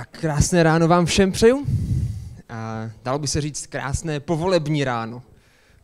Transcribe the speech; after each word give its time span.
Tak 0.00 0.18
krásné 0.20 0.62
ráno 0.62 0.88
vám 0.88 1.06
všem 1.06 1.32
přeju. 1.32 1.66
A 2.48 2.90
dalo 3.04 3.18
by 3.18 3.28
se 3.28 3.40
říct 3.40 3.66
krásné 3.66 4.20
povolební 4.20 4.84
ráno. 4.84 5.22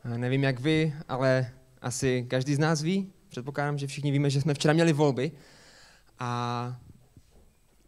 A 0.04 0.08
nevím 0.08 0.44
jak 0.44 0.60
vy, 0.60 0.94
ale 1.08 1.50
asi 1.82 2.26
každý 2.28 2.54
z 2.54 2.58
nás 2.58 2.82
ví. 2.82 3.12
Předpokládám, 3.28 3.78
že 3.78 3.86
všichni 3.86 4.10
víme, 4.10 4.30
že 4.30 4.40
jsme 4.40 4.54
včera 4.54 4.74
měli 4.74 4.92
volby. 4.92 5.32
A 6.18 6.76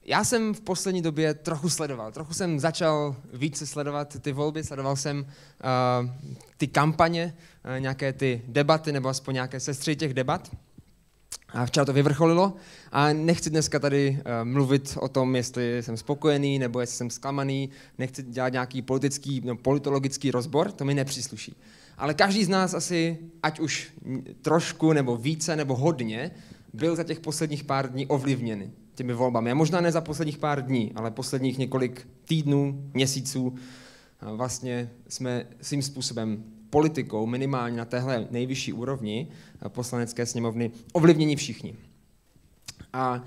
já 0.05 0.25
jsem 0.25 0.55
v 0.55 0.61
poslední 0.61 1.03
době 1.03 1.35
trochu 1.35 1.71
sledoval. 1.71 2.13
Trochu 2.13 2.35
jsem 2.35 2.61
začal 2.61 3.17
více 3.33 3.67
sledovat 3.67 4.17
ty 4.21 4.33
volby, 4.33 4.65
sledoval 4.65 4.97
jsem 4.97 5.19
uh, 5.21 6.11
ty 6.57 6.67
kampaně, 6.67 7.35
uh, 7.65 7.81
nějaké 7.81 8.13
ty 8.13 8.43
debaty, 8.47 8.93
nebo 8.93 9.09
aspoň 9.09 9.35
nějaké 9.35 9.61
sestry 9.61 9.97
těch 9.97 10.15
debat. 10.15 10.51
A 11.49 11.67
včera 11.67 11.85
to 11.85 11.93
vyvrcholilo 11.93 12.57
a 12.93 13.13
nechci 13.13 13.51
dneska 13.51 13.79
tady 13.79 14.11
uh, 14.11 14.49
mluvit 14.49 14.99
o 15.01 15.09
tom, 15.09 15.37
jestli 15.37 15.83
jsem 15.83 15.97
spokojený 15.97 16.59
nebo 16.59 16.81
jestli 16.81 16.97
jsem 16.97 17.11
zklamaný, 17.11 17.71
nechci 17.99 18.23
dělat 18.23 18.53
nějaký 18.53 18.83
politický, 18.83 19.43
no, 19.45 19.57
politologický 19.57 20.31
rozbor, 20.31 20.73
to 20.73 20.85
mi 20.85 20.95
nepřísluší. 20.95 21.57
Ale 21.99 22.15
každý 22.15 22.45
z 22.45 22.49
nás 22.49 22.75
asi, 22.75 23.19
ať 23.43 23.61
už 23.61 23.93
trošku 24.43 24.93
nebo 24.93 25.17
více 25.17 25.57
nebo 25.57 25.77
hodně, 25.77 26.31
byl 26.73 26.97
za 26.97 27.05
těch 27.05 27.21
posledních 27.21 27.65
pár 27.65 27.93
dní 27.93 28.07
ovlivněný 28.07 28.73
těmi 28.95 29.13
volbami. 29.13 29.51
A 29.51 29.55
možná 29.55 29.81
ne 29.81 29.93
za 29.93 30.01
posledních 30.01 30.39
pár 30.39 30.67
dní, 30.67 30.93
ale 30.95 31.11
posledních 31.11 31.59
několik 31.59 32.09
týdnů, 32.25 32.91
měsíců. 32.95 33.55
Vlastně 34.21 34.91
jsme 35.09 35.47
svým 35.61 35.83
způsobem 35.83 36.45
politikou, 36.71 37.27
minimálně 37.27 37.77
na 37.77 37.85
téhle 37.85 38.27
nejvyšší 38.31 38.73
úrovni 38.73 39.29
poslanecké 39.69 40.27
sněmovny, 40.27 40.71
ovlivnění 40.93 41.37
všichni. 41.37 41.75
A 42.93 43.25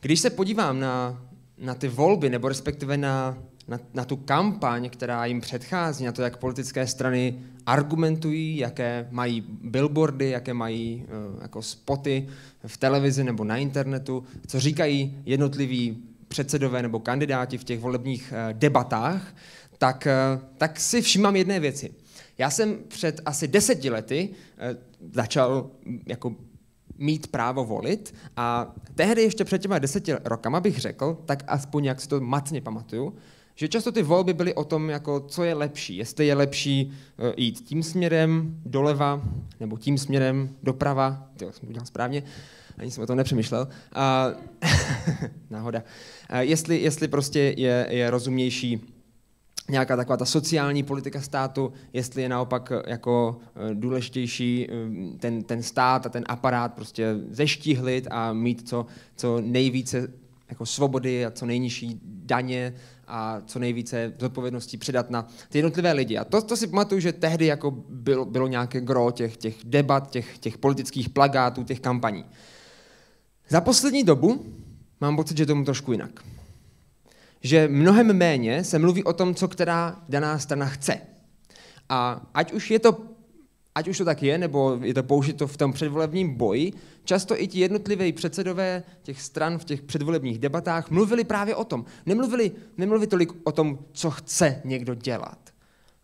když 0.00 0.20
se 0.20 0.30
podívám 0.30 0.80
na, 0.80 1.22
na 1.58 1.74
ty 1.74 1.88
volby, 1.88 2.30
nebo 2.30 2.48
respektive 2.48 2.96
na, 2.96 3.38
na, 3.68 3.78
na 3.94 4.04
tu 4.04 4.16
kampaň, 4.16 4.90
která 4.90 5.26
jim 5.26 5.40
předchází, 5.40 6.04
na 6.04 6.12
to, 6.12 6.22
jak 6.22 6.36
politické 6.36 6.86
strany 6.86 7.38
argumentují, 7.66 8.56
jaké 8.56 9.08
mají 9.10 9.44
billboardy, 9.62 10.30
jaké 10.30 10.54
mají 10.54 11.04
uh, 11.34 11.42
jako 11.42 11.62
spoty 11.62 12.28
v 12.66 12.76
televizi 12.76 13.24
nebo 13.24 13.44
na 13.44 13.56
internetu, 13.56 14.24
co 14.46 14.60
říkají 14.60 15.22
jednotliví 15.26 15.98
předsedové 16.28 16.82
nebo 16.82 17.00
kandidáti 17.00 17.58
v 17.58 17.64
těch 17.64 17.80
volebních 17.80 18.32
uh, 18.32 18.58
debatách, 18.58 19.34
tak, 19.78 20.08
tak 20.58 20.80
si 20.80 21.02
všímám 21.02 21.36
jedné 21.36 21.60
věci– 21.60 21.90
já 22.38 22.50
jsem 22.50 22.78
před 22.88 23.20
asi 23.24 23.48
deseti 23.48 23.90
lety 23.90 24.28
eh, 24.58 24.76
začal 25.12 25.70
jako 26.06 26.34
mít 26.98 27.26
právo 27.26 27.64
volit 27.64 28.14
a 28.36 28.74
tehdy 28.94 29.22
ještě 29.22 29.44
před 29.44 29.62
těma 29.62 29.78
deseti 29.78 30.12
rokama 30.24 30.60
bych 30.60 30.78
řekl, 30.78 31.18
tak 31.24 31.44
aspoň 31.46 31.84
jak 31.84 32.00
si 32.00 32.08
to 32.08 32.20
matně 32.20 32.60
pamatuju, 32.60 33.14
že 33.54 33.68
často 33.68 33.92
ty 33.92 34.02
volby 34.02 34.34
byly 34.34 34.54
o 34.54 34.64
tom, 34.64 34.90
jako, 34.90 35.20
co 35.20 35.44
je 35.44 35.54
lepší. 35.54 35.96
Jestli 35.96 36.26
je 36.26 36.34
lepší 36.34 36.92
eh, 37.18 37.32
jít 37.36 37.60
tím 37.60 37.82
směrem 37.82 38.60
doleva, 38.66 39.22
nebo 39.60 39.78
tím 39.78 39.98
směrem 39.98 40.56
doprava. 40.62 41.28
Jo, 41.42 41.52
jsem 41.52 41.60
to 41.60 41.66
udělal 41.66 41.86
správně, 41.86 42.22
ani 42.78 42.90
jsem 42.90 43.04
o 43.04 43.06
tom 43.06 43.16
nepřemýšlel. 43.16 43.68
A, 43.92 44.26
náhoda. 45.50 45.82
A 46.28 46.40
jestli, 46.40 46.82
jestli 46.82 47.08
prostě 47.08 47.54
je, 47.56 47.86
je 47.90 48.10
rozumnější 48.10 48.97
nějaká 49.68 49.96
taková 49.96 50.16
ta 50.16 50.24
sociální 50.24 50.82
politika 50.82 51.20
státu, 51.20 51.72
jestli 51.92 52.22
je 52.22 52.28
naopak 52.28 52.72
eh, 52.72 52.90
jako 52.90 53.36
eh, 53.42 53.74
důležitější 53.74 54.66
eh, 54.70 55.18
ten, 55.18 55.42
ten 55.42 55.62
stát 55.62 56.06
a 56.06 56.08
ten 56.08 56.24
aparát 56.26 56.74
prostě 56.74 57.14
zeštihlit 57.30 58.08
a 58.10 58.32
mít 58.32 58.68
co, 58.68 58.86
co 59.16 59.40
nejvíce 59.40 60.12
jako 60.48 60.66
svobody 60.66 61.26
a 61.26 61.30
co 61.30 61.46
nejnižší 61.46 62.00
daně 62.04 62.74
a 63.06 63.40
co 63.46 63.58
nejvíce 63.58 64.12
zodpovědností 64.18 64.76
předat 64.76 65.10
na 65.10 65.28
ty 65.48 65.58
jednotlivé 65.58 65.92
lidi. 65.92 66.18
A 66.18 66.24
to, 66.24 66.42
to 66.42 66.56
si 66.56 66.66
pamatuju, 66.66 67.00
že 67.00 67.12
tehdy 67.12 67.46
jako 67.46 67.70
bylo, 67.88 68.24
bylo 68.24 68.48
nějaké 68.48 68.80
gro 68.80 69.10
těch, 69.10 69.36
těch 69.36 69.56
debat, 69.64 70.10
těch, 70.10 70.38
těch 70.38 70.58
politických 70.58 71.08
plagátů, 71.08 71.64
těch 71.64 71.80
kampaní. 71.80 72.24
Za 73.48 73.60
poslední 73.60 74.04
dobu 74.04 74.44
mám 75.00 75.16
pocit, 75.16 75.36
že 75.36 75.46
tomu 75.46 75.64
trošku 75.64 75.92
jinak 75.92 76.10
že 77.40 77.68
mnohem 77.68 78.16
méně 78.16 78.64
se 78.64 78.78
mluví 78.78 79.04
o 79.04 79.12
tom, 79.12 79.34
co 79.34 79.48
která 79.48 80.02
daná 80.08 80.38
strana 80.38 80.66
chce. 80.66 81.00
A 81.88 82.26
ať 82.34 82.52
už 82.52 82.70
je 82.70 82.78
to 82.78 83.08
ať 83.78 83.88
už 83.88 83.98
to 83.98 84.04
tak 84.04 84.22
je, 84.22 84.38
nebo 84.38 84.78
je 84.82 84.94
to 84.94 85.02
použito 85.02 85.46
v 85.46 85.56
tom 85.56 85.72
předvolebním 85.72 86.34
boji, 86.34 86.72
často 87.04 87.42
i 87.42 87.46
ti 87.46 87.60
jednotlivé 87.60 88.12
předsedové 88.12 88.82
těch 89.02 89.22
stran 89.22 89.58
v 89.58 89.64
těch 89.64 89.82
předvolebních 89.82 90.38
debatách 90.38 90.90
mluvili 90.90 91.24
právě 91.24 91.56
o 91.56 91.64
tom. 91.64 91.84
Nemluvili, 92.06 92.52
nemluvili 92.76 93.06
tolik 93.06 93.32
o 93.44 93.52
tom, 93.52 93.78
co 93.92 94.10
chce 94.10 94.62
někdo 94.64 94.94
dělat, 94.94 95.38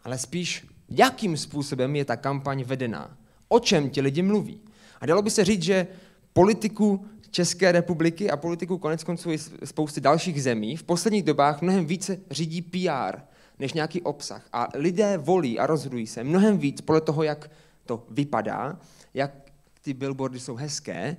ale 0.04 0.18
spíš, 0.18 0.66
jakým 0.88 1.36
způsobem 1.36 1.96
je 1.96 2.04
ta 2.04 2.16
kampaň 2.16 2.64
vedená, 2.64 3.16
o 3.48 3.60
čem 3.60 3.90
ti 3.90 4.00
lidi 4.00 4.22
mluví. 4.22 4.60
A 5.00 5.06
dalo 5.06 5.22
by 5.22 5.30
se 5.30 5.44
říct, 5.44 5.62
že 5.62 5.86
politiku 6.32 7.06
České 7.34 7.72
republiky 7.72 8.30
a 8.30 8.36
politiku 8.36 8.78
konec 8.78 9.04
konců 9.04 9.30
i 9.30 9.38
spousty 9.64 10.00
dalších 10.00 10.42
zemí 10.42 10.76
v 10.76 10.82
posledních 10.82 11.22
dobách 11.22 11.62
mnohem 11.62 11.86
více 11.86 12.18
řídí 12.30 12.62
PR 12.62 13.18
než 13.58 13.72
nějaký 13.72 14.02
obsah. 14.02 14.48
A 14.52 14.68
lidé 14.74 15.18
volí 15.18 15.58
a 15.58 15.66
rozhodují 15.66 16.06
se 16.06 16.24
mnohem 16.24 16.58
víc 16.58 16.80
podle 16.80 17.00
toho, 17.00 17.22
jak 17.22 17.50
to 17.86 18.06
vypadá, 18.10 18.78
jak 19.14 19.50
ty 19.80 19.94
billboardy 19.94 20.40
jsou 20.40 20.54
hezké, 20.54 21.16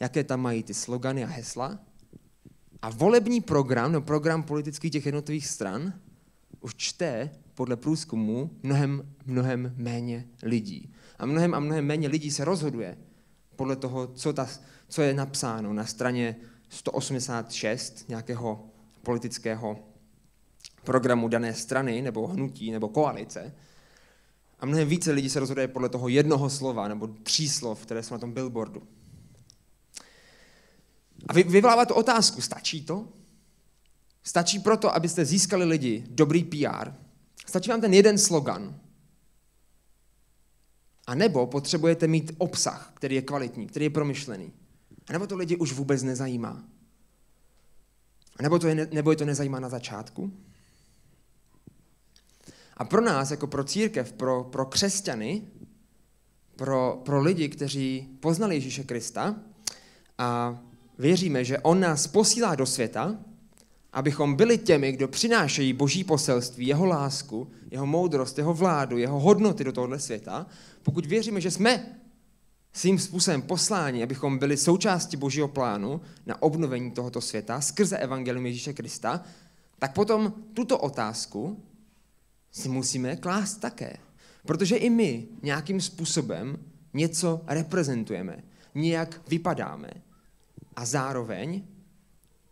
jaké 0.00 0.24
tam 0.24 0.40
mají 0.40 0.62
ty 0.62 0.74
slogany 0.74 1.24
a 1.24 1.26
hesla. 1.26 1.78
A 2.82 2.90
volební 2.90 3.40
program, 3.40 3.92
no 3.92 4.00
program 4.00 4.42
politický 4.42 4.90
těch 4.90 5.06
jednotlivých 5.06 5.46
stran, 5.46 5.92
už 6.60 6.74
čte 6.74 7.30
podle 7.54 7.76
průzkumu 7.76 8.50
mnohem, 8.62 9.14
mnohem 9.26 9.74
méně 9.76 10.26
lidí. 10.42 10.92
A 11.18 11.26
mnohem 11.26 11.54
a 11.54 11.60
mnohem 11.60 11.86
méně 11.86 12.08
lidí 12.08 12.30
se 12.30 12.44
rozhoduje 12.44 12.98
podle 13.56 13.76
toho, 13.76 14.06
co 14.06 14.32
ta 14.32 14.48
co 14.88 15.02
je 15.02 15.14
napsáno 15.14 15.72
na 15.72 15.86
straně 15.86 16.36
186 16.68 18.08
nějakého 18.08 18.70
politického 19.02 19.78
programu 20.84 21.28
dané 21.28 21.54
strany, 21.54 22.02
nebo 22.02 22.26
hnutí, 22.26 22.70
nebo 22.70 22.88
koalice. 22.88 23.54
A 24.60 24.66
mnohem 24.66 24.88
více 24.88 25.12
lidí 25.12 25.30
se 25.30 25.40
rozhoduje 25.40 25.68
podle 25.68 25.88
toho 25.88 26.08
jednoho 26.08 26.50
slova, 26.50 26.88
nebo 26.88 27.06
tří 27.06 27.48
slov, 27.48 27.82
které 27.82 28.02
jsou 28.02 28.14
na 28.14 28.18
tom 28.18 28.32
billboardu. 28.32 28.82
A 31.28 31.32
vy, 31.32 31.42
vyvolává 31.42 31.84
to 31.84 31.94
otázku, 31.94 32.40
stačí 32.40 32.84
to? 32.84 33.08
Stačí 34.22 34.58
proto, 34.58 34.94
abyste 34.94 35.24
získali 35.24 35.64
lidi 35.64 36.04
dobrý 36.10 36.44
PR? 36.44 36.92
Stačí 37.46 37.70
vám 37.70 37.80
ten 37.80 37.94
jeden 37.94 38.18
slogan? 38.18 38.80
A 41.06 41.14
nebo 41.14 41.46
potřebujete 41.46 42.06
mít 42.06 42.32
obsah, 42.38 42.92
který 42.94 43.14
je 43.14 43.22
kvalitní, 43.22 43.66
který 43.66 43.84
je 43.84 43.90
promyšlený? 43.90 44.52
A 45.08 45.12
nebo 45.12 45.26
to 45.26 45.36
lidi 45.36 45.56
už 45.56 45.72
vůbec 45.72 46.02
nezajímá? 46.02 46.64
A 48.38 48.42
nebo, 48.42 48.58
to 48.58 48.68
je, 48.68 48.88
nebo 48.92 49.10
je 49.10 49.16
to 49.16 49.24
nezajímá 49.24 49.60
na 49.60 49.68
začátku? 49.68 50.32
A 52.76 52.84
pro 52.84 53.00
nás, 53.00 53.30
jako 53.30 53.46
pro 53.46 53.64
církev, 53.64 54.12
pro, 54.12 54.44
pro 54.44 54.66
křesťany, 54.66 55.42
pro, 56.56 57.02
pro 57.04 57.20
lidi, 57.20 57.48
kteří 57.48 58.08
poznali 58.20 58.54
Ježíše 58.54 58.84
Krista 58.84 59.36
a 60.18 60.58
věříme, 60.98 61.44
že 61.44 61.58
On 61.58 61.80
nás 61.80 62.06
posílá 62.06 62.54
do 62.54 62.66
světa, 62.66 63.16
abychom 63.92 64.36
byli 64.36 64.58
těmi, 64.58 64.92
kdo 64.92 65.08
přinášejí 65.08 65.72
boží 65.72 66.04
poselství, 66.04 66.66
jeho 66.66 66.86
lásku, 66.86 67.50
jeho 67.70 67.86
moudrost, 67.86 68.38
jeho 68.38 68.54
vládu, 68.54 68.98
jeho 68.98 69.20
hodnoty 69.20 69.64
do 69.64 69.72
tohoto 69.72 69.98
světa, 69.98 70.46
pokud 70.82 71.06
věříme, 71.06 71.40
že 71.40 71.50
jsme 71.50 71.97
svým 72.78 72.98
způsobem 72.98 73.42
poslání, 73.42 74.02
abychom 74.02 74.38
byli 74.38 74.56
součástí 74.56 75.16
božího 75.16 75.48
plánu 75.48 76.00
na 76.26 76.42
obnovení 76.42 76.90
tohoto 76.90 77.20
světa 77.20 77.60
skrze 77.60 77.98
evangelium 77.98 78.46
Ježíše 78.46 78.72
Krista, 78.72 79.22
tak 79.78 79.92
potom 79.92 80.34
tuto 80.54 80.78
otázku 80.78 81.62
si 82.52 82.68
musíme 82.68 83.16
klást 83.16 83.56
také. 83.56 83.96
Protože 84.46 84.76
i 84.76 84.90
my 84.90 85.26
nějakým 85.42 85.80
způsobem 85.80 86.58
něco 86.94 87.40
reprezentujeme, 87.46 88.38
nějak 88.74 89.20
vypadáme 89.28 89.90
a 90.76 90.84
zároveň 90.84 91.62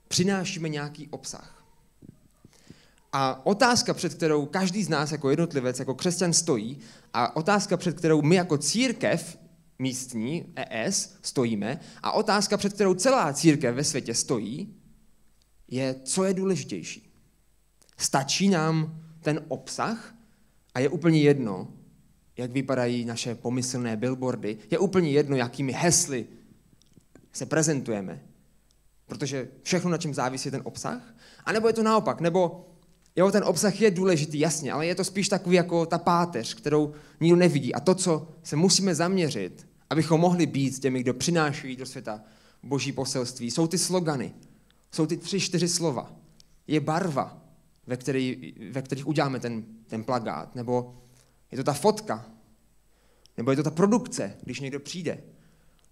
přinášíme 0.09 0.69
nějaký 0.69 1.09
obsah. 1.09 1.65
A 3.13 3.47
otázka, 3.47 3.95
před 3.95 4.15
kterou 4.15 4.47
každý 4.47 4.83
z 4.83 4.89
nás 4.89 5.13
jako 5.13 5.31
jednotlivec, 5.31 5.79
jako 5.79 5.95
křesťan 5.95 6.33
stojí, 6.33 6.79
a 7.13 7.37
otázka, 7.37 7.77
před 7.77 7.97
kterou 7.97 8.23
my 8.23 8.37
jako 8.37 8.59
církev 8.59 9.39
místní, 9.79 10.53
ES, 10.57 11.19
stojíme 11.23 11.81
a 12.03 12.13
otázka, 12.13 12.57
před 12.57 12.73
kterou 12.73 12.95
celá 12.95 13.33
církev 13.33 13.75
ve 13.75 13.85
světě 13.85 14.15
stojí, 14.15 14.75
je, 15.69 15.95
co 16.05 16.25
je 16.25 16.35
důležitější. 16.35 17.13
Stačí 17.99 18.49
nám 18.49 19.03
ten 19.21 19.45
obsah 19.49 20.15
a 20.75 20.81
je 20.81 20.89
úplně 20.89 21.23
jedno, 21.23 21.69
jak 22.37 22.51
vypadají 22.51 23.05
naše 23.05 23.35
pomyslné 23.35 23.97
billboardy, 23.97 24.59
je 24.71 24.79
úplně 24.79 25.11
jedno, 25.11 25.37
jakými 25.37 25.73
hesly 25.73 26.27
se 27.33 27.47
prezentujeme. 27.47 28.23
protože 29.07 29.49
všechno, 29.63 29.91
na 29.91 29.99
čem 29.99 30.15
závisí, 30.15 30.49
je 30.49 30.51
ten 30.51 30.63
obsah, 30.65 31.15
anebo 31.45 31.69
je 31.69 31.73
to 31.73 31.83
naopak, 31.83 32.21
nebo 32.21 32.69
jo, 33.17 33.31
ten 33.31 33.45
obsah 33.45 33.81
je 33.81 33.91
důležitý, 33.91 34.39
jasně, 34.39 34.73
ale 34.73 34.87
je 34.87 34.95
to 34.95 35.05
spíš 35.05 35.29
takový 35.29 35.57
jako 35.57 35.87
ta 35.87 35.99
páteř, 35.99 36.55
kterou 36.55 36.93
nikdo 37.21 37.37
nevidí. 37.37 37.75
A 37.75 37.81
to, 37.81 37.95
co 37.95 38.29
se 38.43 38.57
musíme 38.57 38.95
zaměřit, 38.95 39.69
abychom 39.91 40.21
mohli 40.21 40.47
být 40.47 40.79
těmi, 40.79 41.01
kdo 41.01 41.15
přináší 41.15 41.77
do 41.77 41.87
světa 41.87 42.21
boží 42.63 42.93
poselství, 42.93 43.51
jsou 43.51 43.67
ty 43.67 43.79
slogany, 43.79 44.35
jsou 44.93 45.07
ty 45.07 45.17
tři, 45.17 45.41
čtyři 45.41 45.69
slova. 45.69 46.13
Je 46.67 46.81
barva, 46.81 47.43
ve, 47.87 47.97
který, 47.97 48.55
ve 48.71 48.83
kterých 48.83 49.07
uděláme 49.07 49.41
ten, 49.41 49.65
ten 49.87 50.05
plagát, 50.05 50.55
nebo 50.55 50.97
je 51.53 51.59
to 51.59 51.65
ta 51.65 51.73
fotka, 51.73 52.27
nebo 53.37 53.51
je 53.51 53.57
to 53.57 53.63
ta 53.63 53.71
produkce, 53.71 54.37
když 54.43 54.61
někdo 54.61 54.81
přijde, 54.81 55.23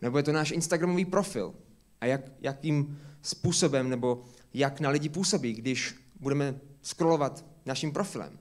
nebo 0.03 0.19
je 0.19 0.23
to 0.23 0.33
náš 0.33 0.51
Instagramový 0.51 1.05
profil 1.05 1.55
a 2.01 2.07
jak, 2.07 2.21
jakým 2.41 2.99
způsobem 3.23 3.91
nebo 3.91 4.25
jak 4.55 4.81
na 4.81 4.91
lidi 4.91 5.09
působí, 5.09 5.53
když 5.53 5.95
budeme 6.21 6.61
scrollovat 6.85 7.45
naším 7.67 7.93
profilem. 7.93 8.39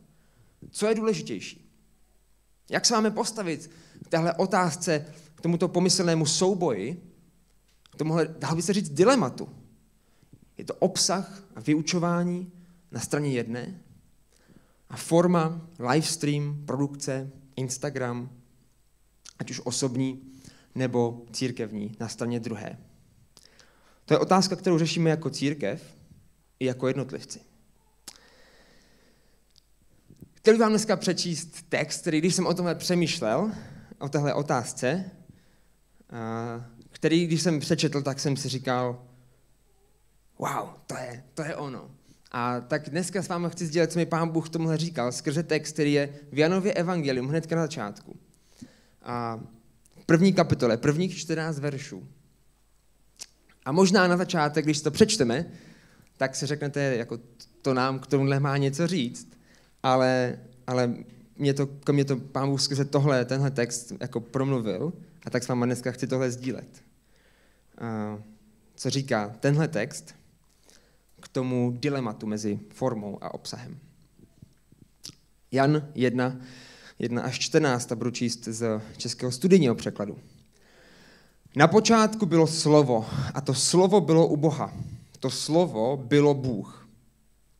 Co 0.71 0.87
je 0.87 0.95
důležitější? 0.95 1.69
Jak 2.69 2.85
se 2.85 2.93
máme 2.93 3.11
postavit 3.11 3.71
k 4.05 4.07
téhle 4.07 4.33
otázce, 4.33 5.13
k 5.35 5.41
tomuto 5.41 5.67
pomyslnému 5.67 6.25
souboji, 6.25 7.13
k 7.89 7.95
tomuhle, 7.95 8.35
dál 8.39 8.55
by 8.55 8.61
se 8.61 8.73
říct, 8.73 8.89
dilematu? 8.89 9.49
Je 10.57 10.65
to 10.65 10.73
obsah 10.73 11.43
a 11.55 11.59
vyučování 11.59 12.51
na 12.91 12.99
straně 12.99 13.31
jedné 13.31 13.81
a 14.89 14.97
forma, 14.97 15.61
livestream, 15.79 16.65
produkce, 16.65 17.31
Instagram, 17.55 18.29
ať 19.39 19.51
už 19.51 19.61
osobní 19.63 20.21
nebo 20.75 21.25
církevní 21.31 21.95
na 21.99 22.07
straně 22.07 22.39
druhé. 22.39 22.77
To 24.05 24.13
je 24.13 24.17
otázka, 24.17 24.55
kterou 24.55 24.79
řešíme 24.79 25.09
jako 25.09 25.29
církev 25.29 25.97
i 26.59 26.65
jako 26.65 26.87
jednotlivci. 26.87 27.39
Chtěl 30.43 30.53
bych 30.53 30.61
vám 30.61 30.69
dneska 30.69 30.95
přečíst 30.95 31.65
text, 31.69 32.01
který, 32.01 32.19
když 32.19 32.35
jsem 32.35 32.47
o 32.47 32.53
tomhle 32.53 32.75
přemýšlel, 32.75 33.51
o 33.99 34.09
téhle 34.09 34.33
otázce, 34.33 35.11
který, 36.91 37.27
když 37.27 37.41
jsem 37.41 37.59
přečetl, 37.59 38.01
tak 38.01 38.19
jsem 38.19 38.37
si 38.37 38.49
říkal, 38.49 39.05
wow, 40.39 40.69
to 40.87 40.95
je, 40.97 41.23
to 41.33 41.43
je 41.43 41.55
ono. 41.55 41.91
A 42.31 42.61
tak 42.61 42.89
dneska 42.89 43.21
s 43.21 43.27
vámi 43.27 43.47
chci 43.49 43.65
sdělit, 43.65 43.91
co 43.91 43.99
mi 43.99 44.05
pán 44.05 44.29
Bůh 44.29 44.49
tomuhle 44.49 44.77
říkal, 44.77 45.11
skrze 45.11 45.43
text, 45.43 45.73
který 45.73 45.93
je 45.93 46.19
v 46.31 46.37
Janově 46.37 46.73
Evangelium, 46.73 47.27
hnedka 47.27 47.55
na 47.55 47.61
začátku. 47.61 48.15
A 49.03 49.39
první 50.05 50.33
kapitole, 50.33 50.77
prvních 50.77 51.17
14 51.17 51.59
veršů. 51.59 52.07
A 53.65 53.71
možná 53.71 54.07
na 54.07 54.17
začátek, 54.17 54.65
když 54.65 54.81
to 54.81 54.91
přečteme, 54.91 55.45
tak 56.17 56.35
si 56.35 56.45
řeknete, 56.45 56.81
jako 56.81 57.19
to 57.61 57.73
nám 57.73 57.99
k 57.99 58.07
tomuhle 58.07 58.39
má 58.39 58.57
něco 58.57 58.87
říct, 58.87 59.33
ale, 59.83 60.39
ale 60.68 60.94
mě 61.38 61.53
to, 61.53 61.68
ke 61.68 61.94
mně 61.94 62.06
to 62.06 62.18
pán 62.18 62.50
Bůh 62.50 62.62
skrze 62.62 62.85
tohle, 62.85 63.25
tenhle 63.25 63.51
text 63.51 63.94
jako 64.00 64.19
promluvil 64.19 64.94
a 65.25 65.30
tak 65.30 65.44
s 65.44 65.47
váma 65.47 65.65
dneska 65.65 65.91
chci 65.91 66.07
tohle 66.07 66.31
sdílet. 66.31 66.83
A 67.77 68.19
co 68.75 68.89
říká 68.89 69.35
tenhle 69.39 69.68
text 69.68 70.15
k 71.21 71.27
tomu 71.27 71.77
dilematu 71.80 72.27
mezi 72.27 72.59
formou 72.69 73.18
a 73.21 73.33
obsahem. 73.33 73.80
Jan 75.51 75.88
1, 75.95 76.38
1 77.00 77.21
až 77.21 77.39
14, 77.39 77.91
a 77.91 77.95
budu 77.95 78.12
číst 78.12 78.44
z 78.44 78.81
českého 78.97 79.31
studijního 79.31 79.75
překladu. 79.75 80.18
Na 81.56 81.68
počátku 81.68 82.25
bylo 82.25 82.47
slovo 82.47 83.06
a 83.33 83.41
to 83.41 83.53
slovo 83.53 84.01
bylo 84.01 84.27
u 84.27 84.38
Boha. 84.38 84.74
To 85.19 85.29
slovo 85.29 85.97
bylo 85.97 86.33
Bůh. 86.33 86.88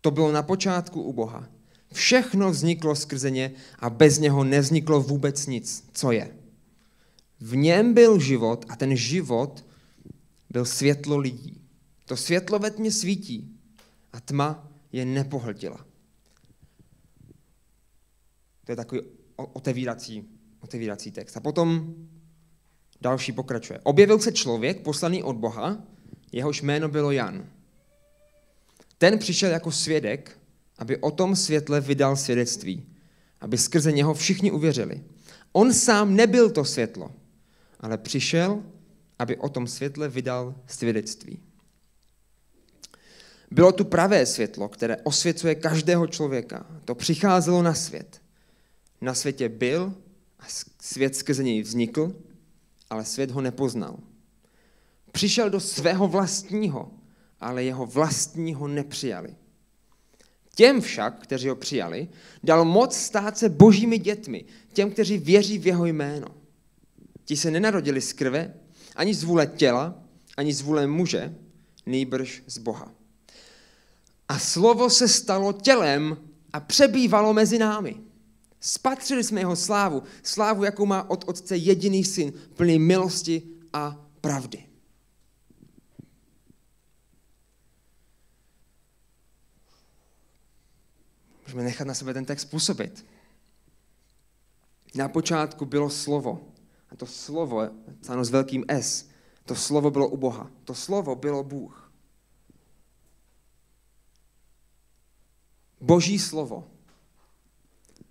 To 0.02 0.12
bylo 0.12 0.32
na 0.32 0.44
počátku 0.44 1.02
u 1.02 1.14
Boha. 1.14 1.48
Všechno 1.94 2.52
vzniklo 2.52 2.96
skrze 2.96 3.32
ně 3.32 3.52
a 3.80 3.90
bez 3.90 4.20
něho 4.20 4.44
nevzniklo 4.44 5.02
vůbec 5.02 5.48
nic, 5.48 5.90
co 5.94 6.12
je. 6.12 6.38
V 7.40 7.56
něm 7.56 7.94
byl 7.94 8.20
život 8.20 8.66
a 8.70 8.76
ten 8.76 8.96
život 8.96 9.66
byl 10.50 10.66
světlo 10.66 11.18
lidí. 11.18 11.62
To 12.06 12.18
světlo 12.18 12.60
ve 12.60 12.72
tmě 12.72 12.92
svítí 12.92 13.60
a 14.14 14.20
tma 14.20 14.72
je 14.92 15.06
nepohltila. 15.06 15.86
To 18.66 18.72
je 18.72 18.76
takový 18.76 19.02
otevírací, 19.36 20.24
otevírací 20.60 21.12
text. 21.12 21.38
A 21.38 21.40
potom 21.40 21.96
další 23.02 23.32
pokračuje. 23.32 23.80
Objevil 23.84 24.20
se 24.20 24.32
člověk 24.32 24.82
poslaný 24.82 25.24
od 25.24 25.36
Boha, 25.36 25.84
jehož 26.32 26.62
jméno 26.62 26.90
bylo 26.90 27.12
Jan. 27.12 27.50
Ten 28.98 29.20
přišel 29.20 29.52
jako 29.52 29.72
svědek, 29.72 30.40
aby 30.84 30.98
o 30.98 31.12
tom 31.12 31.36
světle 31.36 31.82
vydal 31.82 32.16
svědectví, 32.16 32.86
aby 33.42 33.58
skrze 33.58 33.92
něho 33.92 34.14
všichni 34.14 34.52
uvěřili. 34.52 35.04
On 35.52 35.74
sám 35.74 36.16
nebyl 36.16 36.50
to 36.50 36.66
světlo, 36.66 37.12
ale 37.80 37.98
přišel, 37.98 38.64
aby 39.20 39.38
o 39.38 39.50
tom 39.50 39.68
světle 39.68 40.10
vydal 40.10 40.56
svědectví. 40.68 41.40
Bylo 43.52 43.72
tu 43.72 43.86
pravé 43.86 44.26
světlo, 44.26 44.70
které 44.70 44.98
osvěcuje 44.98 45.56
každého 45.56 46.08
člověka. 46.08 46.66
To 46.86 46.96
přicházelo 46.96 47.62
na 47.62 47.74
svět. 47.74 48.22
Na 49.02 49.14
světě 49.14 49.50
byl 49.50 49.94
a 50.40 50.44
svět 50.82 51.16
skrze 51.16 51.44
něj 51.44 51.62
vznikl, 51.62 52.16
ale 52.90 53.06
svět 53.06 53.32
ho 53.32 53.42
nepoznal. 53.42 54.00
Přišel 55.12 55.50
do 55.50 55.60
svého 55.60 56.08
vlastního, 56.08 56.92
ale 57.40 57.64
jeho 57.64 57.86
vlastního 57.86 58.68
nepřijali. 58.68 59.36
Těm 60.56 60.82
však, 60.82 61.20
kteří 61.20 61.50
ho 61.50 61.56
přijali, 61.56 62.08
dal 62.44 62.66
moc 62.66 62.96
stát 62.96 63.38
se 63.38 63.50
božími 63.50 63.98
dětmi, 63.98 64.46
těm, 64.74 64.92
kteří 64.92 65.18
věří 65.18 65.58
v 65.58 65.68
jeho 65.68 65.86
jméno. 65.86 66.28
Ti 67.26 67.38
se 67.38 67.52
nenarodili 67.52 68.02
z 68.02 68.14
krve, 68.14 68.54
ani 68.96 69.14
z 69.14 69.24
vůle 69.24 69.48
těla, 69.48 70.04
ani 70.38 70.54
z 70.54 70.62
vůle 70.62 70.88
muže, 70.88 71.36
nýbrž 71.86 72.44
z 72.48 72.58
Boha. 72.58 72.92
A 74.28 74.40
slovo 74.40 74.90
se 74.90 75.08
stalo 75.08 75.54
tělem 75.54 76.18
a 76.54 76.60
přebývalo 76.60 77.34
mezi 77.34 77.58
námi. 77.58 77.96
Spatřili 78.62 79.24
jsme 79.24 79.42
jeho 79.42 79.56
slávu, 79.56 80.04
slávu, 80.24 80.64
jakou 80.64 80.86
má 80.86 81.10
od 81.10 81.24
Otce 81.28 81.58
jediný 81.58 82.04
syn, 82.04 82.34
plný 82.56 82.80
milosti 82.80 83.42
a 83.74 84.06
pravdy. 84.22 84.73
Můžeme 91.54 91.70
nechat 91.70 91.88
na 91.88 91.94
sebe 91.94 92.14
ten 92.14 92.26
text 92.26 92.46
působit. 92.46 93.06
Na 94.96 95.10
počátku 95.10 95.66
bylo 95.66 95.90
slovo. 95.90 96.48
A 96.90 96.96
to 96.96 97.06
slovo, 97.06 97.70
psáno 98.02 98.26
s 98.26 98.30
velkým 98.30 98.66
S, 98.68 99.10
to 99.46 99.56
slovo 99.56 99.92
bylo 99.92 100.10
u 100.10 100.18
Boha. 100.18 100.52
To 100.64 100.76
slovo 100.76 101.16
bylo 101.16 101.44
Bůh. 101.44 101.92
Boží 105.82 106.20
slovo. 106.20 106.68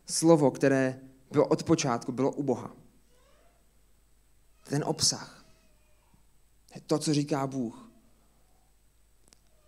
Slovo, 0.06 0.50
které 0.50 1.00
bylo 1.30 1.46
od 1.46 1.62
počátku, 1.62 2.12
bylo 2.12 2.32
u 2.32 2.42
Boha. 2.42 2.76
Ten 4.68 4.84
obsah. 4.86 5.44
To, 6.86 6.98
co 6.98 7.14
říká 7.14 7.46
Bůh. 7.46 7.90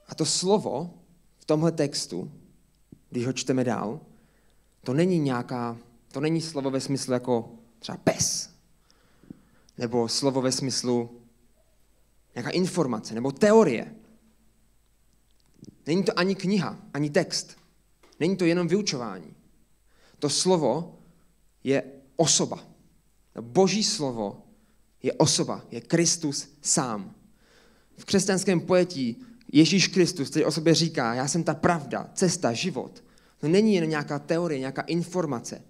A 0.08 0.14
to 0.14 0.26
slovo 0.26 0.94
v 1.38 1.44
tomhle 1.44 1.72
textu 1.72 2.43
když 3.14 3.26
ho 3.26 3.32
čteme 3.32 3.64
dál, 3.64 4.00
to 4.84 4.94
není 4.94 5.18
nějaká, 5.18 5.78
to 6.12 6.20
není 6.20 6.40
slovo 6.40 6.70
ve 6.70 6.80
smyslu 6.80 7.12
jako 7.12 7.50
třeba 7.78 7.98
pes, 7.98 8.50
nebo 9.78 10.08
slovo 10.08 10.42
ve 10.42 10.52
smyslu 10.52 11.20
nějaká 12.34 12.50
informace, 12.50 13.14
nebo 13.14 13.32
teorie. 13.32 13.94
Není 15.86 16.04
to 16.04 16.18
ani 16.18 16.34
kniha, 16.34 16.78
ani 16.94 17.10
text. 17.10 17.56
Není 18.20 18.36
to 18.36 18.44
jenom 18.44 18.68
vyučování. 18.68 19.34
To 20.18 20.30
slovo 20.30 20.98
je 21.64 21.82
osoba. 22.16 22.64
Boží 23.40 23.84
slovo 23.84 24.42
je 25.02 25.12
osoba, 25.12 25.62
je 25.70 25.80
Kristus 25.80 26.48
sám. 26.62 27.14
V 27.96 28.04
křesťanském 28.04 28.60
pojetí 28.60 29.24
Ježíš 29.52 29.88
Kristus, 29.88 30.30
který 30.30 30.44
o 30.44 30.50
sobě 30.50 30.74
říká, 30.74 31.14
já 31.14 31.28
jsem 31.28 31.44
ta 31.44 31.54
pravda, 31.54 32.10
cesta, 32.14 32.52
život. 32.52 33.03
To 33.44 33.48
není 33.48 33.74
jen 33.74 33.88
nějaká 33.88 34.18
teorie, 34.18 34.58
nějaká 34.58 34.82
informace. 34.82 35.64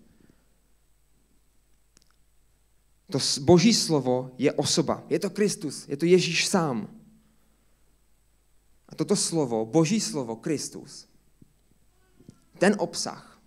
To 3.11 3.19
boží 3.41 3.75
slovo 3.75 4.31
je 4.39 4.53
osoba. 4.53 5.03
Je 5.11 5.19
to 5.19 5.31
Kristus, 5.31 5.89
je 5.89 5.97
to 5.97 6.07
Ježíš 6.07 6.49
sám. 6.49 7.01
A 8.89 8.95
toto 8.95 9.17
slovo, 9.17 9.67
boží 9.67 10.01
slovo, 10.01 10.37
Kristus, 10.37 11.09
ten 12.59 12.77
obsah 12.79 13.43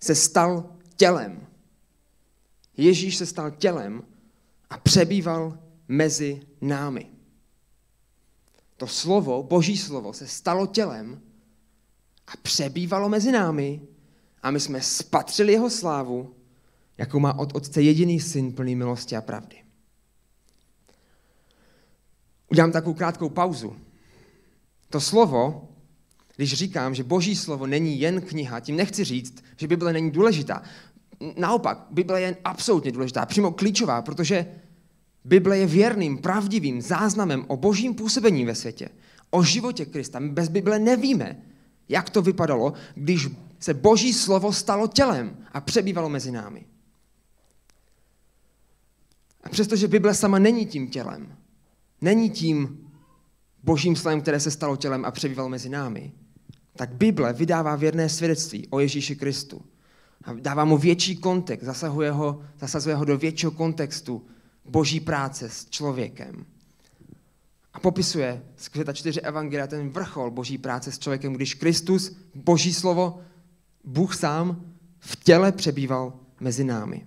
se 0.00 0.14
stal 0.14 0.76
tělem. 0.96 1.46
Ježíš 2.76 3.16
se 3.16 3.26
stal 3.26 3.50
tělem 3.50 4.02
a 4.70 4.78
přebýval 4.78 5.58
mezi 5.88 6.40
námi. 6.60 7.10
to 8.76 8.86
slovo, 8.86 9.42
boží 9.42 9.76
slovo, 9.76 10.12
se 10.12 10.28
stalo 10.28 10.66
tělem 10.66 11.29
a 12.30 12.36
přebývalo 12.42 13.08
mezi 13.08 13.32
námi 13.32 13.80
a 14.42 14.50
my 14.50 14.60
jsme 14.60 14.80
spatřili 14.80 15.52
jeho 15.52 15.70
slávu, 15.70 16.34
jakou 16.98 17.20
má 17.20 17.38
od 17.38 17.54
Otce 17.54 17.82
jediný 17.82 18.20
syn 18.20 18.52
plný 18.52 18.76
milosti 18.76 19.16
a 19.16 19.20
pravdy. 19.20 19.56
Udělám 22.50 22.72
takovou 22.72 22.94
krátkou 22.94 23.28
pauzu. 23.28 23.76
To 24.88 25.00
slovo, 25.00 25.68
když 26.36 26.54
říkám, 26.54 26.94
že 26.94 27.04
boží 27.04 27.36
slovo 27.36 27.66
není 27.66 28.00
jen 28.00 28.20
kniha, 28.20 28.60
tím 28.60 28.76
nechci 28.76 29.04
říct, 29.04 29.44
že 29.56 29.68
Bible 29.68 29.92
není 29.92 30.10
důležitá. 30.10 30.62
Naopak, 31.36 31.86
Bible 31.90 32.20
je 32.20 32.36
absolutně 32.44 32.92
důležitá, 32.92 33.26
přímo 33.26 33.52
klíčová, 33.52 34.02
protože 34.02 34.46
Bible 35.24 35.58
je 35.58 35.66
věrným, 35.66 36.18
pravdivým 36.18 36.82
záznamem 36.82 37.44
o 37.48 37.56
božím 37.56 37.94
působení 37.94 38.44
ve 38.44 38.54
světě, 38.54 38.88
o 39.30 39.42
životě 39.42 39.84
Krista. 39.84 40.18
My 40.18 40.28
bez 40.28 40.48
Bible 40.48 40.78
nevíme, 40.78 41.42
jak 41.90 42.10
to 42.10 42.22
vypadalo, 42.22 42.72
když 42.94 43.28
se 43.58 43.74
boží 43.74 44.12
slovo 44.12 44.52
stalo 44.52 44.88
tělem 44.88 45.36
a 45.52 45.60
přebývalo 45.60 46.08
mezi 46.08 46.30
námi. 46.30 46.66
A 49.42 49.48
přestože 49.48 49.88
Bible 49.88 50.14
sama 50.14 50.38
není 50.38 50.66
tím 50.66 50.88
tělem, 50.88 51.36
není 52.00 52.30
tím 52.30 52.90
božím 53.62 53.96
slovem, 53.96 54.20
které 54.20 54.40
se 54.40 54.50
stalo 54.50 54.76
tělem 54.76 55.04
a 55.04 55.10
přebývalo 55.10 55.48
mezi 55.48 55.68
námi, 55.68 56.12
tak 56.76 56.94
Bible 56.94 57.32
vydává 57.32 57.76
věrné 57.76 58.08
svědectví 58.08 58.68
o 58.70 58.80
Ježíši 58.80 59.16
Kristu. 59.16 59.62
A 60.24 60.32
dává 60.32 60.64
mu 60.64 60.78
větší 60.78 61.16
kontext, 61.16 61.66
zasahuje 61.66 62.10
ho, 62.10 62.42
zasazuje 62.58 62.94
ho 62.94 63.04
do 63.04 63.18
většího 63.18 63.52
kontextu 63.52 64.26
boží 64.64 65.00
práce 65.00 65.48
s 65.48 65.70
člověkem. 65.70 66.46
A 67.72 67.80
popisuje 67.80 68.42
skrze 68.56 68.84
ta 68.84 68.92
čtyři 68.92 69.20
evangelia 69.20 69.66
ten 69.66 69.88
vrchol 69.88 70.30
boží 70.30 70.58
práce 70.58 70.92
s 70.92 70.98
člověkem, 70.98 71.32
když 71.32 71.54
Kristus, 71.54 72.16
boží 72.34 72.74
slovo, 72.74 73.20
Bůh 73.84 74.16
sám 74.16 74.74
v 74.98 75.16
těle 75.16 75.52
přebýval 75.52 76.20
mezi 76.40 76.64
námi. 76.64 77.06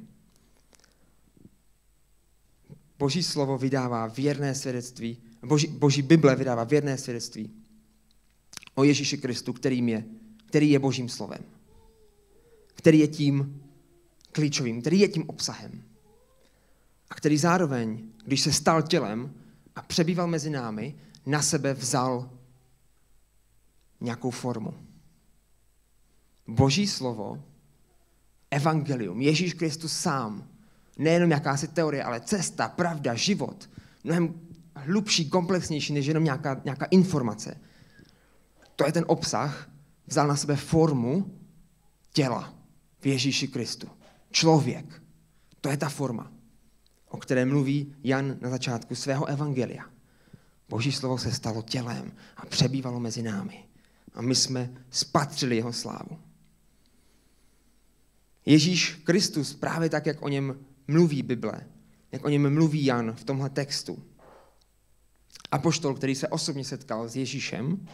Boží 3.00 3.24
slovo 3.24 3.58
vydává 3.58 4.08
věrné 4.08 4.56
svědectví, 4.56 5.18
boží, 5.46 5.68
boží 5.68 6.02
Bible 6.02 6.36
vydává 6.36 6.64
věrné 6.64 6.98
svědectví 6.98 7.52
o 8.76 8.84
Ježíši 8.84 9.18
Kristu, 9.18 9.54
kterým 9.54 9.90
je, 9.90 10.06
který 10.46 10.70
je 10.70 10.80
božím 10.80 11.10
slovem. 11.10 11.42
Který 12.76 13.00
je 13.00 13.08
tím 13.08 13.64
klíčovým, 14.32 14.82
který 14.82 15.00
je 15.00 15.08
tím 15.08 15.30
obsahem. 15.30 15.84
A 17.10 17.16
který 17.16 17.38
zároveň, 17.38 18.04
když 18.26 18.42
se 18.42 18.54
stal 18.54 18.82
tělem 18.82 19.34
a 19.76 19.82
přebýval 19.82 20.28
mezi 20.28 20.50
námi, 20.50 20.96
na 21.26 21.42
sebe 21.42 21.74
vzal 21.74 22.30
nějakou 24.02 24.32
formu. 24.32 24.74
Boží 26.48 26.88
slovo, 26.88 27.44
evangelium, 28.52 29.22
Ježíš 29.22 29.54
Kristus 29.54 29.94
sám, 29.94 30.48
nejenom 30.98 31.32
jakási 31.32 31.68
teorie, 31.68 32.04
ale 32.04 32.22
cesta, 32.22 32.68
pravda, 32.68 33.14
život, 33.14 33.70
mnohem 34.04 34.42
hlubší, 34.76 35.30
komplexnější, 35.30 35.94
než 35.94 36.06
jenom 36.06 36.24
nějaká, 36.24 36.62
nějaká 36.66 36.86
informace. 36.86 37.58
To 38.76 38.86
je 38.86 38.92
ten 38.92 39.06
obsah, 39.08 39.70
vzal 40.08 40.28
na 40.28 40.36
sebe 40.36 40.56
formu 40.56 41.40
těla 42.14 42.54
v 43.00 43.06
Ježíši 43.06 43.48
Kristu. 43.48 43.88
Člověk. 44.32 45.04
To 45.62 45.70
je 45.70 45.78
ta 45.78 45.90
forma, 45.90 46.32
o 47.14 47.18
které 47.18 47.46
mluví 47.46 47.96
Jan 48.04 48.38
na 48.42 48.50
začátku 48.50 48.96
svého 48.96 49.26
evangelia. 49.26 49.86
Boží 50.70 50.92
slovo 50.92 51.18
se 51.18 51.32
stalo 51.32 51.62
tělem 51.62 52.12
a 52.38 52.46
přebývalo 52.46 53.00
mezi 53.00 53.22
námi. 53.22 53.66
A 54.14 54.22
my 54.22 54.36
jsme 54.36 54.74
spatřili 54.90 55.56
jeho 55.56 55.74
slávu. 55.74 56.18
Ježíš 58.46 59.02
Kristus, 59.04 59.54
právě 59.54 59.90
tak, 59.90 60.06
jak 60.06 60.22
o 60.22 60.30
něm 60.30 60.60
mluví 60.88 61.24
Bible, 61.24 61.62
jak 62.12 62.26
o 62.26 62.30
něm 62.30 62.54
mluví 62.54 62.86
Jan 62.86 63.14
v 63.16 63.24
tomhle 63.24 63.50
textu. 63.50 64.04
Apoštol, 65.52 65.94
který 65.94 66.16
se 66.16 66.28
osobně 66.28 66.66
setkal 66.66 67.10
s 67.10 67.16
Ježíšem, 67.16 67.88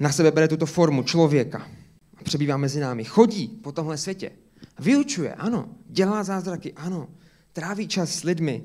na 0.00 0.12
sebe 0.12 0.30
bere 0.30 0.48
tuto 0.48 0.66
formu 0.66 1.02
člověka 1.02 1.68
a 2.16 2.24
přebývá 2.24 2.56
mezi 2.56 2.80
námi. 2.80 3.04
Chodí 3.04 3.48
po 3.48 3.72
tomhle 3.72 3.98
světě. 3.98 4.30
Vyučuje, 4.78 5.34
ano. 5.34 5.68
Dělá 5.86 6.24
zázraky, 6.24 6.72
ano. 6.72 7.08
Tráví 7.52 7.88
čas 7.88 8.10
s 8.10 8.22
lidmi, 8.22 8.64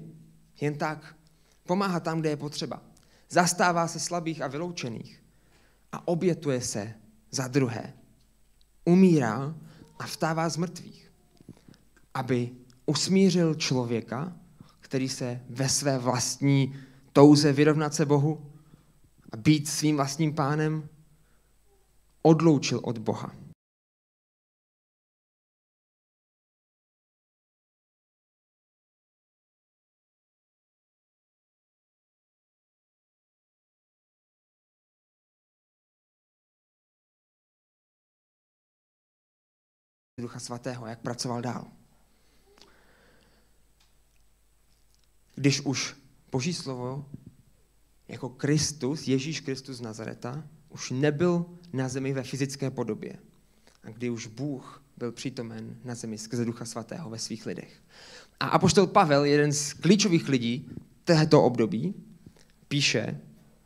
jen 0.62 0.78
tak. 0.78 1.16
Pomáhá 1.64 2.00
tam, 2.00 2.20
kde 2.20 2.30
je 2.30 2.38
potřeba. 2.38 2.82
Zastává 3.30 3.88
se 3.88 4.00
slabých 4.00 4.42
a 4.42 4.48
vyloučených. 4.48 5.24
A 5.92 6.08
obětuje 6.08 6.62
se 6.62 6.94
za 7.32 7.48
druhé. 7.48 7.94
Umírá 8.86 9.56
a 10.00 10.06
vstává 10.06 10.50
z 10.50 10.58
mrtvých 10.58 11.06
aby 12.16 12.52
usmířil 12.86 13.56
člověka, 13.56 14.34
který 14.80 15.10
se 15.10 15.42
ve 15.50 15.70
své 15.70 15.98
vlastní 15.98 16.76
touze 17.14 17.54
vyrovnat 17.54 17.94
se 17.94 18.06
Bohu 18.06 18.52
a 19.32 19.38
být 19.38 19.68
svým 19.68 19.96
vlastním 19.96 20.34
pánem, 20.34 20.90
odloučil 22.22 22.80
od 22.84 22.98
Boha. 22.98 23.36
Ducha 40.22 40.40
Svatého, 40.40 40.88
jak 40.88 41.00
pracoval 41.00 41.42
dál. 41.42 41.68
když 45.36 45.62
už 45.62 45.96
Boží 46.32 46.54
slovo 46.54 47.06
jako 48.08 48.30
Kristus, 48.30 49.08
Ježíš 49.08 49.40
Kristus 49.40 49.78
z 49.78 49.82
Nazareta, 49.82 50.44
už 50.70 50.92
nebyl 50.92 51.46
na 51.74 51.90
zemi 51.90 52.14
ve 52.14 52.24
fyzické 52.24 52.72
podobě. 52.72 53.16
A 53.84 53.90
kdy 53.90 54.10
už 54.10 54.28
Bůh 54.28 54.84
byl 54.98 55.12
přítomen 55.12 55.78
na 55.84 55.96
zemi 55.96 56.18
skrze 56.18 56.46
Ducha 56.46 56.66
Svatého 56.66 57.10
ve 57.10 57.20
svých 57.20 57.46
lidech. 57.46 57.82
A 58.40 58.48
apoštol 58.48 58.88
Pavel, 58.88 59.26
jeden 59.26 59.52
z 59.54 59.74
klíčových 59.74 60.30
lidí 60.30 60.70
tohoto 61.04 61.44
období, 61.44 61.94
píše 62.68 63.22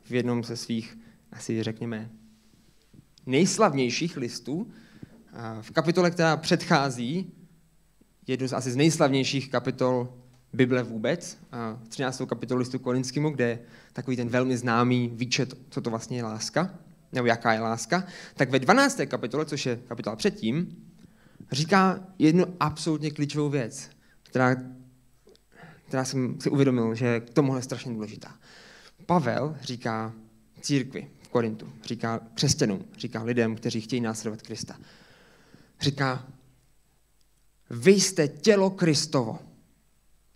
v 0.05 0.11
jednom 0.11 0.43
ze 0.43 0.57
svých, 0.57 0.97
asi 1.31 1.63
řekněme, 1.63 2.11
nejslavnějších 3.25 4.17
listů, 4.17 4.71
v 5.61 5.71
kapitole, 5.71 6.11
která 6.11 6.37
předchází 6.37 7.31
jednu 8.27 8.47
z 8.47 8.53
asi 8.53 8.71
z 8.71 8.75
nejslavnějších 8.75 9.49
kapitol 9.49 10.13
Bible 10.53 10.83
vůbec, 10.83 11.37
a 11.51 11.79
13. 11.89 12.21
kapitolu 12.27 12.59
listu 12.59 12.79
Kolinskému, 12.79 13.29
kde 13.29 13.49
je 13.49 13.59
takový 13.93 14.17
ten 14.17 14.29
velmi 14.29 14.57
známý 14.57 15.11
výčet, 15.13 15.53
co 15.69 15.81
to 15.81 15.89
vlastně 15.89 16.17
je 16.17 16.23
láska, 16.23 16.73
nebo 17.11 17.27
jaká 17.27 17.53
je 17.53 17.59
láska, 17.59 18.03
tak 18.35 18.49
ve 18.49 18.59
12. 18.59 19.01
kapitole, 19.07 19.45
což 19.45 19.65
je 19.65 19.79
kapitola 19.87 20.15
předtím, 20.15 20.77
říká 21.51 21.99
jednu 22.19 22.45
absolutně 22.59 23.11
klíčovou 23.11 23.49
věc, 23.49 23.89
která, 24.23 24.55
která 25.87 26.05
jsem 26.05 26.41
si 26.41 26.49
uvědomil, 26.49 26.95
že 26.95 27.05
je 27.05 27.19
k 27.19 27.29
tomuhle 27.29 27.61
strašně 27.61 27.93
důležitá. 27.93 28.35
Pavel 29.05 29.57
říká 29.61 30.13
církvi 30.61 31.07
v 31.21 31.27
Korintu, 31.27 31.69
říká 31.83 32.19
křesťanům, 32.33 32.85
říká 32.97 33.23
lidem, 33.23 33.55
kteří 33.55 33.81
chtějí 33.81 34.01
následovat 34.01 34.41
Krista. 34.41 34.77
Říká, 35.81 36.25
vy 37.69 37.91
jste 37.91 38.27
tělo 38.27 38.69
Kristovo 38.69 39.39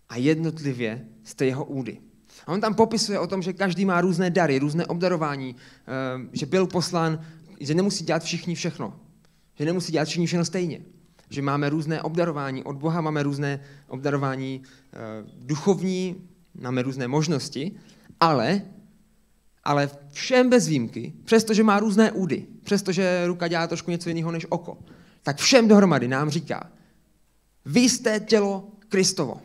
a 0.08 0.16
jednotlivě 0.16 1.08
jste 1.24 1.46
jeho 1.46 1.64
údy. 1.64 1.98
A 2.46 2.52
on 2.52 2.60
tam 2.60 2.74
popisuje 2.74 3.18
o 3.18 3.26
tom, 3.26 3.42
že 3.42 3.52
každý 3.52 3.84
má 3.84 4.00
různé 4.00 4.30
dary, 4.30 4.58
různé 4.58 4.86
obdarování, 4.86 5.56
eh, 5.56 6.28
že 6.32 6.46
byl 6.46 6.66
poslán, 6.66 7.26
že 7.60 7.74
nemusí 7.74 8.04
dělat 8.04 8.22
všichni 8.22 8.54
všechno. 8.54 9.00
Že 9.58 9.64
nemusí 9.64 9.92
dělat 9.92 10.04
všichni 10.04 10.26
všechno 10.26 10.44
stejně. 10.44 10.80
Že 11.30 11.42
máme 11.42 11.68
různé 11.70 12.02
obdarování 12.02 12.64
od 12.64 12.76
Boha, 12.76 13.00
máme 13.00 13.22
různé 13.22 13.60
obdarování 13.88 14.62
eh, 14.62 14.98
duchovní, 15.38 16.28
máme 16.60 16.82
různé 16.82 17.08
možnosti, 17.08 17.72
ale, 18.20 18.62
ale 19.64 19.90
všem 20.12 20.50
bez 20.50 20.68
výjimky, 20.68 21.12
přestože 21.24 21.62
má 21.62 21.80
různé 21.80 22.12
údy, 22.12 22.46
přestože 22.62 23.26
ruka 23.26 23.48
dělá 23.48 23.66
trošku 23.66 23.90
něco 23.90 24.08
jiného 24.08 24.32
než 24.32 24.46
oko, 24.48 24.78
tak 25.24 25.36
všem 25.36 25.68
dohromady 25.68 26.08
nám 26.08 26.30
říká, 26.30 26.70
vy 27.64 27.80
jste 27.80 28.20
tělo 28.20 28.68
Kristovo. 28.88 29.40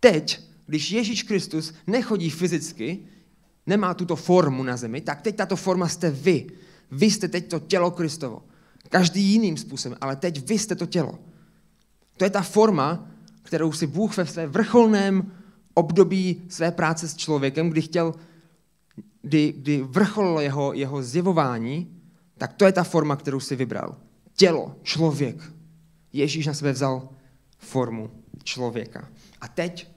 Teď, 0.00 0.40
když 0.66 0.90
Ježíš 0.90 1.22
Kristus 1.22 1.74
nechodí 1.86 2.30
fyzicky, 2.30 2.98
nemá 3.66 3.94
tuto 3.94 4.16
formu 4.16 4.62
na 4.62 4.76
zemi, 4.76 5.00
tak 5.00 5.22
teď 5.22 5.36
tato 5.36 5.56
forma 5.56 5.88
jste 5.88 6.10
vy. 6.10 6.46
Vy 6.90 7.10
jste 7.10 7.28
teď 7.28 7.50
to 7.50 7.58
tělo 7.58 7.90
Kristovo. 7.90 8.42
Každý 8.88 9.22
jiným 9.22 9.56
způsobem, 9.56 9.98
ale 10.00 10.16
teď 10.16 10.48
vy 10.48 10.58
jste 10.58 10.74
to 10.74 10.86
tělo. 10.86 11.18
To 12.16 12.24
je 12.24 12.30
ta 12.30 12.42
forma, 12.42 13.10
kterou 13.42 13.72
si 13.72 13.86
Bůh 13.86 14.16
ve 14.16 14.26
své 14.26 14.46
vrcholném 14.46 15.32
období 15.74 16.42
své 16.48 16.70
práce 16.70 17.08
s 17.08 17.16
člověkem, 17.16 17.70
kdy 17.70 17.82
chtěl 17.82 18.14
kdy, 19.22 19.52
kdy 19.52 19.82
vrcholilo 19.82 20.40
jeho, 20.40 20.72
jeho 20.72 21.02
zjevování, 21.02 22.00
tak 22.38 22.52
to 22.52 22.64
je 22.64 22.72
ta 22.72 22.84
forma, 22.84 23.16
kterou 23.16 23.40
si 23.40 23.56
vybral. 23.56 23.96
Tělo, 24.38 24.76
člověk. 24.82 25.36
Ježíš 26.12 26.46
na 26.46 26.54
sebe 26.54 26.72
vzal 26.72 27.08
formu 27.58 28.24
člověka. 28.44 29.08
A 29.40 29.48
teď, 29.48 29.88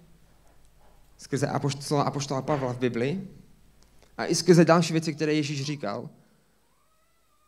skrze 1.17 1.47
apoštola, 1.47 2.03
apoštola 2.03 2.41
Pavla 2.41 2.73
v 2.73 2.79
Bibli, 2.79 3.27
a 4.17 4.25
i 4.25 4.35
skrze 4.35 4.65
další 4.65 4.93
věci, 4.93 5.13
které 5.13 5.33
Ježíš 5.33 5.63
říkal, 5.65 6.09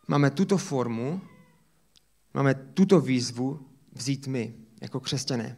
máme 0.08 0.30
tuto 0.30 0.58
formu, 0.58 1.20
máme 2.34 2.54
tuto 2.54 3.00
výzvu 3.00 3.66
vzít 3.92 4.26
my, 4.26 4.54
jako 4.80 5.00
křesťané. 5.00 5.56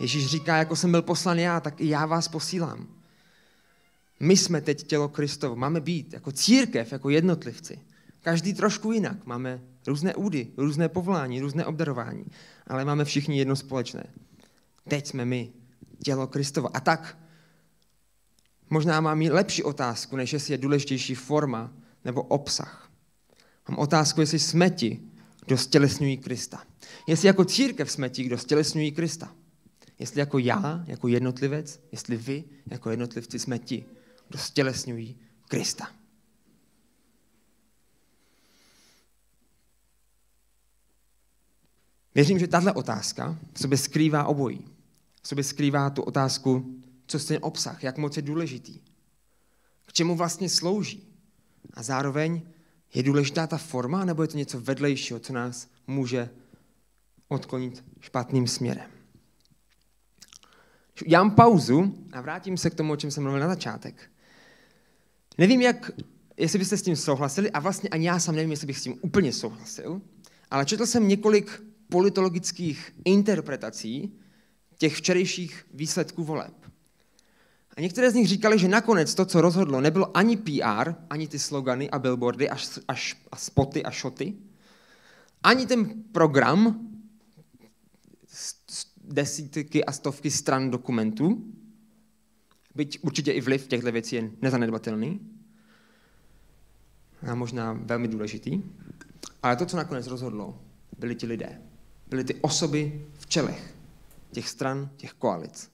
Ježíš 0.00 0.26
říká, 0.26 0.56
jako 0.56 0.76
jsem 0.76 0.90
byl 0.90 1.02
poslan 1.02 1.38
já, 1.38 1.60
tak 1.60 1.80
i 1.80 1.88
já 1.88 2.06
vás 2.06 2.28
posílám. 2.28 2.88
My 4.20 4.36
jsme 4.36 4.60
teď 4.60 4.86
tělo 4.86 5.08
Kristovo. 5.08 5.56
Máme 5.56 5.80
být 5.80 6.12
jako 6.12 6.32
církev, 6.32 6.92
jako 6.92 7.10
jednotlivci. 7.10 7.78
Každý 8.20 8.54
trošku 8.54 8.92
jinak. 8.92 9.26
Máme 9.26 9.60
různé 9.86 10.14
údy, 10.14 10.48
různé 10.56 10.88
povolání, 10.88 11.40
různé 11.40 11.66
obdarování. 11.66 12.24
Ale 12.66 12.84
máme 12.84 13.04
všichni 13.04 13.38
jedno 13.38 13.56
společné. 13.56 14.04
Teď 14.88 15.06
jsme 15.06 15.24
my, 15.24 15.52
tělo 16.04 16.26
Kristovo. 16.26 16.76
A 16.76 16.80
tak 16.80 17.18
možná 18.70 19.00
mám 19.00 19.22
i 19.22 19.30
lepší 19.30 19.62
otázku, 19.62 20.16
než 20.16 20.32
jestli 20.32 20.54
je 20.54 20.58
důležitější 20.58 21.14
forma 21.14 21.72
nebo 22.04 22.22
obsah. 22.22 22.90
Mám 23.68 23.78
otázku, 23.78 24.20
jestli 24.20 24.38
jsme 24.38 24.70
ti, 24.70 25.00
kdo 25.46 25.58
stělesňují 25.58 26.16
Krista. 26.16 26.62
Jestli 27.06 27.26
jako 27.26 27.44
církev 27.44 27.90
jsme 27.90 28.08
ti, 28.08 28.24
kdo 28.24 28.38
stělesňují 28.38 28.92
Krista. 28.92 29.34
Jestli 29.98 30.20
jako 30.20 30.38
já, 30.38 30.84
jako 30.86 31.08
jednotlivec, 31.08 31.80
jestli 31.92 32.16
vy, 32.16 32.44
jako 32.66 32.90
jednotlivci, 32.90 33.38
jsme 33.38 33.58
ti, 33.58 33.84
kdo 34.28 34.38
stělesňují 34.38 35.18
Krista. 35.48 35.88
Věřím, 42.14 42.38
že 42.38 42.46
tahle 42.46 42.72
otázka 42.72 43.38
v 43.52 43.58
sobě 43.58 43.78
skrývá 43.78 44.24
obojí. 44.24 44.68
V 45.22 45.28
sobě 45.28 45.44
skrývá 45.44 45.90
tu 45.90 46.02
otázku, 46.02 46.82
co 47.06 47.16
je 47.18 47.24
ten 47.24 47.38
obsah, 47.40 47.84
jak 47.84 47.98
moc 47.98 48.16
je 48.16 48.22
důležitý, 48.22 48.80
k 49.86 49.92
čemu 49.92 50.16
vlastně 50.16 50.48
slouží. 50.48 51.08
A 51.74 51.82
zároveň 51.82 52.42
je 52.94 53.02
důležitá 53.02 53.46
ta 53.46 53.58
forma, 53.58 54.04
nebo 54.04 54.22
je 54.22 54.28
to 54.28 54.36
něco 54.36 54.60
vedlejšího, 54.60 55.20
co 55.20 55.32
nás 55.32 55.68
může 55.86 56.30
odklonit 57.28 57.84
špatným 58.00 58.46
směrem. 58.46 58.90
Udělám 61.06 61.30
pauzu 61.30 61.94
a 62.12 62.20
vrátím 62.20 62.56
se 62.56 62.70
k 62.70 62.74
tomu, 62.74 62.92
o 62.92 62.96
čem 62.96 63.10
jsem 63.10 63.22
mluvil 63.22 63.40
na 63.40 63.48
začátek. 63.48 64.10
Nevím, 65.38 65.60
jak, 65.60 65.90
jestli 66.36 66.58
byste 66.58 66.76
s 66.76 66.82
tím 66.82 66.96
souhlasili, 66.96 67.50
a 67.50 67.60
vlastně 67.60 67.88
ani 67.88 68.06
já 68.06 68.18
sám 68.18 68.34
nevím, 68.34 68.50
jestli 68.50 68.66
bych 68.66 68.78
s 68.78 68.82
tím 68.82 68.98
úplně 69.00 69.32
souhlasil, 69.32 70.00
ale 70.50 70.66
četl 70.66 70.86
jsem 70.86 71.08
několik 71.08 71.62
politologických 71.90 72.94
interpretací 73.04 74.12
těch 74.78 74.96
včerejších 74.96 75.66
výsledků 75.74 76.24
voleb. 76.24 76.54
A 77.76 77.80
některé 77.80 78.10
z 78.10 78.14
nich 78.14 78.28
říkali, 78.28 78.58
že 78.58 78.68
nakonec 78.68 79.14
to, 79.14 79.24
co 79.24 79.40
rozhodlo, 79.40 79.80
nebylo 79.80 80.16
ani 80.16 80.36
PR, 80.36 80.92
ani 81.10 81.28
ty 81.28 81.38
slogany 81.38 81.90
a 81.90 81.98
billboardy 81.98 82.50
a, 82.50 82.56
a, 82.88 82.94
a 83.32 83.36
spoty 83.36 83.82
a 83.82 83.90
šoty, 83.90 84.34
ani 85.42 85.66
ten 85.66 86.02
program, 86.12 86.88
desítky 89.04 89.84
a 89.84 89.92
stovky 89.92 90.30
stran 90.30 90.70
dokumentů, 90.70 91.44
byť 92.74 92.98
určitě 93.02 93.32
i 93.32 93.40
vliv 93.40 93.66
těchto 93.66 93.92
věcí 93.92 94.16
je 94.16 94.30
nezanedbatelný 94.42 95.20
a 97.26 97.34
možná 97.34 97.72
velmi 97.72 98.08
důležitý, 98.08 98.62
ale 99.42 99.56
to, 99.56 99.66
co 99.66 99.76
nakonec 99.76 100.06
rozhodlo, 100.06 100.60
byli 100.98 101.14
ti 101.14 101.26
lidé. 101.26 101.69
Byly 102.10 102.24
ty 102.24 102.34
osoby 102.34 103.06
v 103.18 103.26
čelech 103.26 103.74
těch 104.32 104.48
stran, 104.48 104.90
těch 104.96 105.12
koalic. 105.12 105.72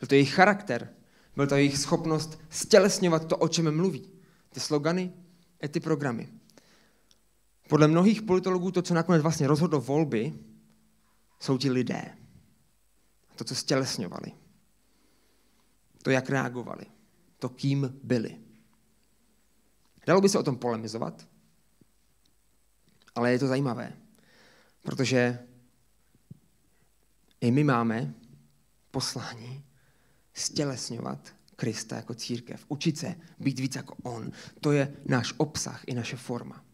Byl 0.00 0.08
to 0.08 0.14
jejich 0.14 0.34
charakter, 0.34 0.94
byl 1.36 1.46
to 1.46 1.54
jejich 1.54 1.78
schopnost 1.78 2.40
stělesňovat 2.48 3.26
to, 3.26 3.36
o 3.36 3.48
čem 3.48 3.76
mluví. 3.76 4.12
Ty 4.50 4.60
slogany 4.60 5.12
a 5.62 5.68
ty 5.68 5.80
programy. 5.80 6.28
Podle 7.68 7.88
mnohých 7.88 8.22
politologů 8.22 8.70
to, 8.70 8.82
co 8.82 8.94
nakonec 8.94 9.22
vlastně 9.22 9.46
rozhodlo 9.46 9.80
volby, 9.80 10.34
jsou 11.40 11.58
ti 11.58 11.70
lidé. 11.70 12.16
To, 13.36 13.44
co 13.44 13.54
stělesňovali. 13.54 14.32
To, 16.02 16.10
jak 16.10 16.30
reagovali. 16.30 16.86
To, 17.38 17.48
kým 17.48 17.98
byli. 18.02 18.40
Dalo 20.06 20.20
by 20.20 20.28
se 20.28 20.38
o 20.38 20.42
tom 20.42 20.56
polemizovat, 20.56 21.28
ale 23.14 23.32
je 23.32 23.38
to 23.38 23.46
zajímavé, 23.46 23.92
protože 24.82 25.38
i 27.40 27.50
my 27.50 27.64
máme 27.64 28.14
poslání 28.90 29.64
stělesňovat 30.34 31.18
Krista 31.56 31.96
jako 31.96 32.14
církev, 32.14 32.64
učit 32.68 32.98
se 32.98 33.14
být 33.40 33.58
víc 33.58 33.76
jako 33.76 33.96
On. 34.02 34.32
To 34.60 34.72
je 34.72 34.96
náš 35.06 35.34
obsah 35.36 35.82
i 35.86 35.94
naše 35.94 36.16
forma. 36.16 36.64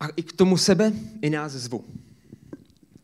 A 0.00 0.08
i 0.08 0.22
k 0.22 0.32
tomu 0.32 0.56
sebe 0.56 0.92
i 1.22 1.30
nás 1.30 1.52
zvu. 1.52 1.84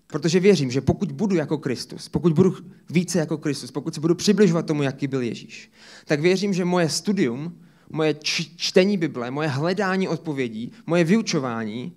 Protože 0.07 0.41
věřím, 0.41 0.71
že 0.71 0.81
pokud 0.81 1.13
budu 1.13 1.37
jako 1.37 1.59
Kristus, 1.59 2.09
pokud 2.09 2.33
budu 2.33 2.57
více 2.91 3.19
jako 3.19 3.39
Kristus, 3.39 3.71
pokud 3.71 3.95
se 3.95 4.01
budu 4.01 4.15
přibližovat 4.15 4.67
tomu, 4.67 4.83
jaký 4.83 5.07
byl 5.07 5.23
Ježíš, 5.23 5.73
tak 6.05 6.21
věřím, 6.21 6.53
že 6.53 6.65
moje 6.65 6.89
studium, 6.89 7.61
moje 7.91 8.15
čtení 8.57 8.99
Bible, 8.99 9.31
moje 9.31 9.49
hledání 9.49 10.09
odpovědí, 10.09 10.73
moje 10.87 11.05
vyučování, 11.05 11.93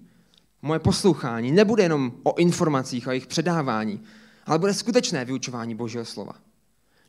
moje 0.61 0.79
poslouchání 0.79 1.51
nebude 1.51 1.83
jenom 1.83 2.11
o 2.23 2.37
informacích, 2.37 3.07
o 3.07 3.11
jejich 3.11 3.27
předávání, 3.27 4.01
ale 4.45 4.59
bude 4.59 4.73
skutečné 4.73 5.25
vyučování 5.25 5.75
Božího 5.75 6.05
slova. 6.05 6.33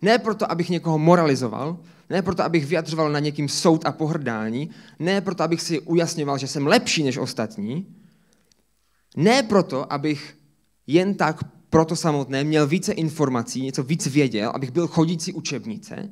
Ne 0.02 0.18
proto, 0.18 0.50
abych 0.50 0.70
někoho 0.70 0.98
moralizoval, 0.98 1.78
ne 2.10 2.22
proto, 2.22 2.42
abych 2.44 2.66
vyjadřoval 2.66 3.10
na 3.10 3.18
někým 3.18 3.48
soud 3.48 3.86
a 3.86 3.92
pohrdání, 3.92 4.70
ne 4.98 5.20
proto, 5.20 5.42
abych 5.42 5.62
si 5.62 5.80
ujasňoval, 5.80 6.38
že 6.38 6.46
jsem 6.46 6.66
lepší 6.66 7.02
než 7.02 7.16
ostatní, 7.16 7.86
ne 9.16 9.42
proto, 9.42 9.92
abych 9.92 10.38
jen 10.86 11.14
tak 11.14 11.44
proto 11.70 11.96
samotné 11.96 12.44
měl 12.44 12.66
více 12.66 12.92
informací, 12.92 13.62
něco 13.62 13.82
víc 13.82 14.06
věděl, 14.06 14.50
abych 14.54 14.70
byl 14.70 14.86
chodící 14.86 15.32
učebnice, 15.32 16.10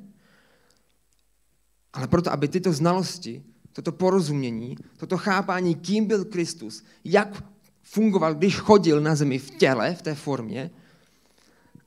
ale 1.93 2.09
proto, 2.09 2.33
aby 2.33 2.49
tyto 2.49 2.73
znalosti, 2.73 3.43
toto 3.77 3.93
porozumění, 3.93 4.77
toto 4.97 5.17
chápání, 5.17 5.75
kým 5.75 6.07
byl 6.07 6.25
Kristus, 6.25 6.85
jak 7.05 7.45
fungoval, 7.83 8.35
když 8.35 8.57
chodil 8.57 9.01
na 9.01 9.15
zemi 9.15 9.39
v 9.39 9.51
těle, 9.51 9.95
v 9.95 10.03
té 10.03 10.15
formě, 10.15 10.71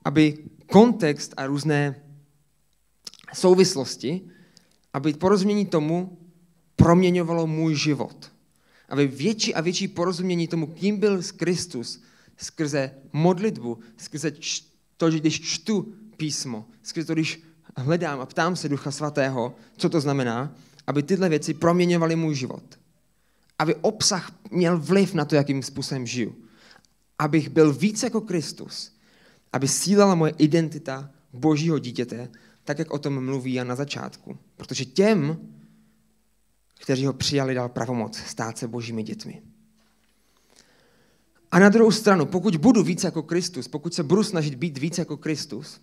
aby 0.05 0.37
kontext 0.71 1.33
a 1.37 1.45
různé 1.45 1.95
souvislosti, 3.33 4.21
aby 4.93 5.13
porozumění 5.13 5.65
tomu 5.65 6.17
proměňovalo 6.75 7.47
můj 7.47 7.75
život. 7.75 8.31
Aby 8.89 9.07
větší 9.07 9.55
a 9.55 9.61
větší 9.61 9.87
porozumění 9.87 10.47
tomu, 10.47 10.67
kým 10.67 10.97
byl 10.97 11.21
Kristus, 11.37 12.01
skrze 12.37 12.91
modlitbu, 13.13 13.79
skrze 13.97 14.31
to, 14.97 15.11
že 15.11 15.19
když 15.19 15.41
čtu 15.41 15.93
písmo, 16.17 16.65
skrze 16.83 17.07
to, 17.07 17.13
když 17.13 17.41
hledám 17.77 18.19
a 18.19 18.25
ptám 18.25 18.55
se 18.55 18.69
Ducha 18.69 18.91
Svatého, 18.91 19.55
co 19.77 19.89
to 19.89 20.01
znamená, 20.01 20.55
aby 20.89 21.03
tyhle 21.03 21.29
věci 21.29 21.53
proměňovaly 21.53 22.15
můj 22.15 22.35
život. 22.35 22.63
Aby 23.59 23.75
obsah 23.75 24.31
měl 24.51 24.79
vliv 24.79 25.13
na 25.13 25.25
to, 25.25 25.35
jakým 25.35 25.63
způsobem 25.63 26.07
žiju. 26.07 26.35
Abych 27.19 27.49
byl 27.49 27.73
víc 27.73 28.03
jako 28.03 28.21
Kristus. 28.21 28.91
Aby 29.53 29.67
sílala 29.67 30.15
moje 30.15 30.33
identita 30.37 31.11
božího 31.33 31.79
dítěte, 31.79 32.29
tak 32.63 32.79
jak 32.79 32.91
o 32.91 32.99
tom 32.99 33.25
mluví 33.25 33.53
Jan 33.53 33.67
na 33.67 33.75
začátku. 33.75 34.37
Protože 34.57 34.85
těm, 34.85 35.37
kteří 36.81 37.05
ho 37.05 37.13
přijali, 37.13 37.53
dal 37.53 37.69
pravomoc 37.69 38.17
stát 38.17 38.57
se 38.57 38.67
božími 38.67 39.03
dětmi. 39.03 39.41
A 41.51 41.59
na 41.59 41.69
druhou 41.69 41.91
stranu, 41.91 42.25
pokud 42.25 42.55
budu 42.55 42.83
víc 42.83 43.03
jako 43.03 43.23
Kristus, 43.23 43.67
pokud 43.67 43.93
se 43.93 44.03
budu 44.03 44.23
snažit 44.23 44.55
být 44.55 44.77
víc 44.77 44.97
jako 44.97 45.17
Kristus, 45.17 45.81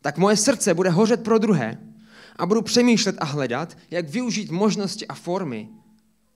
tak 0.00 0.18
moje 0.18 0.36
srdce 0.36 0.74
bude 0.74 0.90
hořet 0.90 1.22
pro 1.22 1.38
druhé 1.38 1.93
a 2.36 2.46
budu 2.46 2.62
přemýšlet 2.62 3.16
a 3.18 3.24
hledat, 3.24 3.78
jak 3.90 4.08
využít 4.08 4.50
možnosti 4.50 5.06
a 5.06 5.14
formy, 5.14 5.68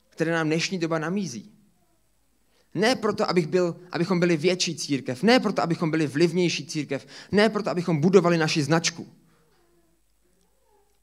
které 0.08 0.32
nám 0.32 0.46
dnešní 0.46 0.78
doba 0.78 0.98
namízí. 0.98 1.52
Ne 2.74 2.96
proto, 2.96 3.30
abych 3.30 3.46
byl, 3.46 3.76
abychom 3.92 4.20
byli 4.20 4.36
větší 4.36 4.76
církev, 4.76 5.22
ne 5.22 5.40
proto, 5.40 5.62
abychom 5.62 5.90
byli 5.90 6.06
vlivnější 6.06 6.66
církev, 6.66 7.06
ne 7.32 7.48
proto, 7.48 7.70
abychom 7.70 8.00
budovali 8.00 8.38
naši 8.38 8.62
značku. 8.62 9.06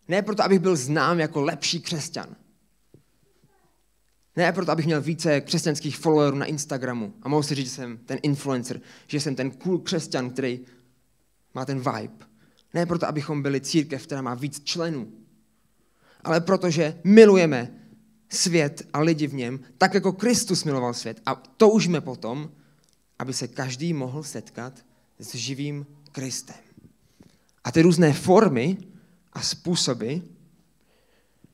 Ne 0.07 0.21
proto, 0.21 0.43
abych 0.43 0.59
byl 0.59 0.75
znám 0.75 1.19
jako 1.19 1.41
lepší 1.41 1.81
křesťan. 1.81 2.35
Ne 4.35 4.53
proto, 4.53 4.71
abych 4.71 4.85
měl 4.85 5.01
více 5.01 5.41
křesťanských 5.41 5.97
followerů 5.97 6.37
na 6.37 6.45
Instagramu 6.45 7.13
a 7.21 7.29
mohl 7.29 7.43
si 7.43 7.55
říct, 7.55 7.69
že 7.69 7.75
jsem 7.75 7.97
ten 7.97 8.19
influencer, 8.23 8.81
že 9.07 9.19
jsem 9.19 9.35
ten 9.35 9.51
cool 9.51 9.79
křesťan, 9.79 10.29
který 10.29 10.59
má 11.53 11.65
ten 11.65 11.77
vibe. 11.79 12.25
Ne 12.75 12.85
proto, 12.85 13.07
abychom 13.07 13.41
byli 13.41 13.61
církev, 13.61 14.03
která 14.03 14.21
má 14.21 14.33
víc 14.33 14.63
členů, 14.63 15.11
ale 16.23 16.41
protože 16.41 16.99
milujeme 17.03 17.71
svět 18.29 18.87
a 18.93 18.99
lidi 18.99 19.27
v 19.27 19.33
něm, 19.33 19.59
tak 19.77 19.93
jako 19.93 20.13
Kristus 20.13 20.63
miloval 20.63 20.93
svět. 20.93 21.21
A 21.25 21.35
toužíme 21.35 22.01
potom, 22.01 22.51
aby 23.19 23.33
se 23.33 23.47
každý 23.47 23.93
mohl 23.93 24.23
setkat 24.23 24.85
s 25.19 25.35
živým 25.35 25.85
Kristem. 26.11 26.55
A 27.63 27.71
ty 27.71 27.81
různé 27.81 28.13
formy 28.13 28.77
a 29.33 29.41
způsoby 29.41 30.15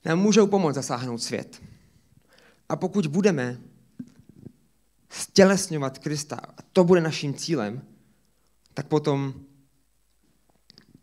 nám 0.06 0.20
můžou 0.20 0.48
pomoct 0.48 0.76
zasáhnout 0.76 1.24
svět. 1.24 1.62
A 2.70 2.76
pokud 2.76 3.08
budeme 3.08 3.62
stělesňovat 5.10 6.00
Krista, 6.00 6.36
a 6.36 6.62
to 6.74 6.84
bude 6.84 7.02
naším 7.02 7.34
cílem, 7.34 7.82
tak 8.74 8.88
potom 8.88 9.34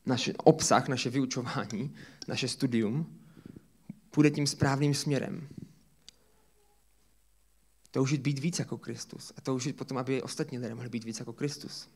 náš 0.09 0.31
obsah, 0.37 0.88
naše 0.88 1.11
vyučování, 1.11 1.94
naše 2.29 2.49
studium 2.49 3.18
půjde 4.11 4.31
tím 4.31 4.47
správným 4.47 4.94
směrem. 4.94 5.49
Toužit 7.90 8.21
být 8.21 8.38
víc 8.38 8.59
jako 8.59 8.79
Kristus 8.79 9.33
a 9.37 9.40
toužit 9.40 9.77
potom, 9.77 9.99
aby 9.99 10.23
ostatní 10.23 10.59
lidé 10.59 10.75
mohli 10.75 10.88
být 10.88 11.05
víc 11.05 11.18
jako 11.18 11.33
Kristus. 11.33 11.88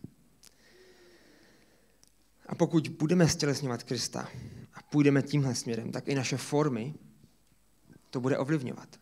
A 2.47 2.55
pokud 2.55 2.89
budeme 2.89 3.29
stělesňovat 3.29 3.83
Krista 3.83 4.29
a 4.75 4.83
půjdeme 4.83 5.23
tímhle 5.23 5.55
směrem, 5.55 5.93
tak 5.93 6.09
i 6.09 6.15
naše 6.15 6.37
formy 6.37 6.95
to 8.11 8.21
bude 8.21 8.39
ovlivňovat. 8.39 9.01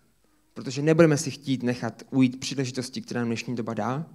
Protože 0.54 0.82
nebudeme 0.82 1.16
si 1.16 1.30
chtít 1.30 1.62
nechat 1.62 2.02
ujít 2.10 2.40
příležitosti, 2.40 3.02
které 3.02 3.20
nám 3.20 3.28
dnešní 3.28 3.56
doba 3.56 3.74
dá, 3.74 4.06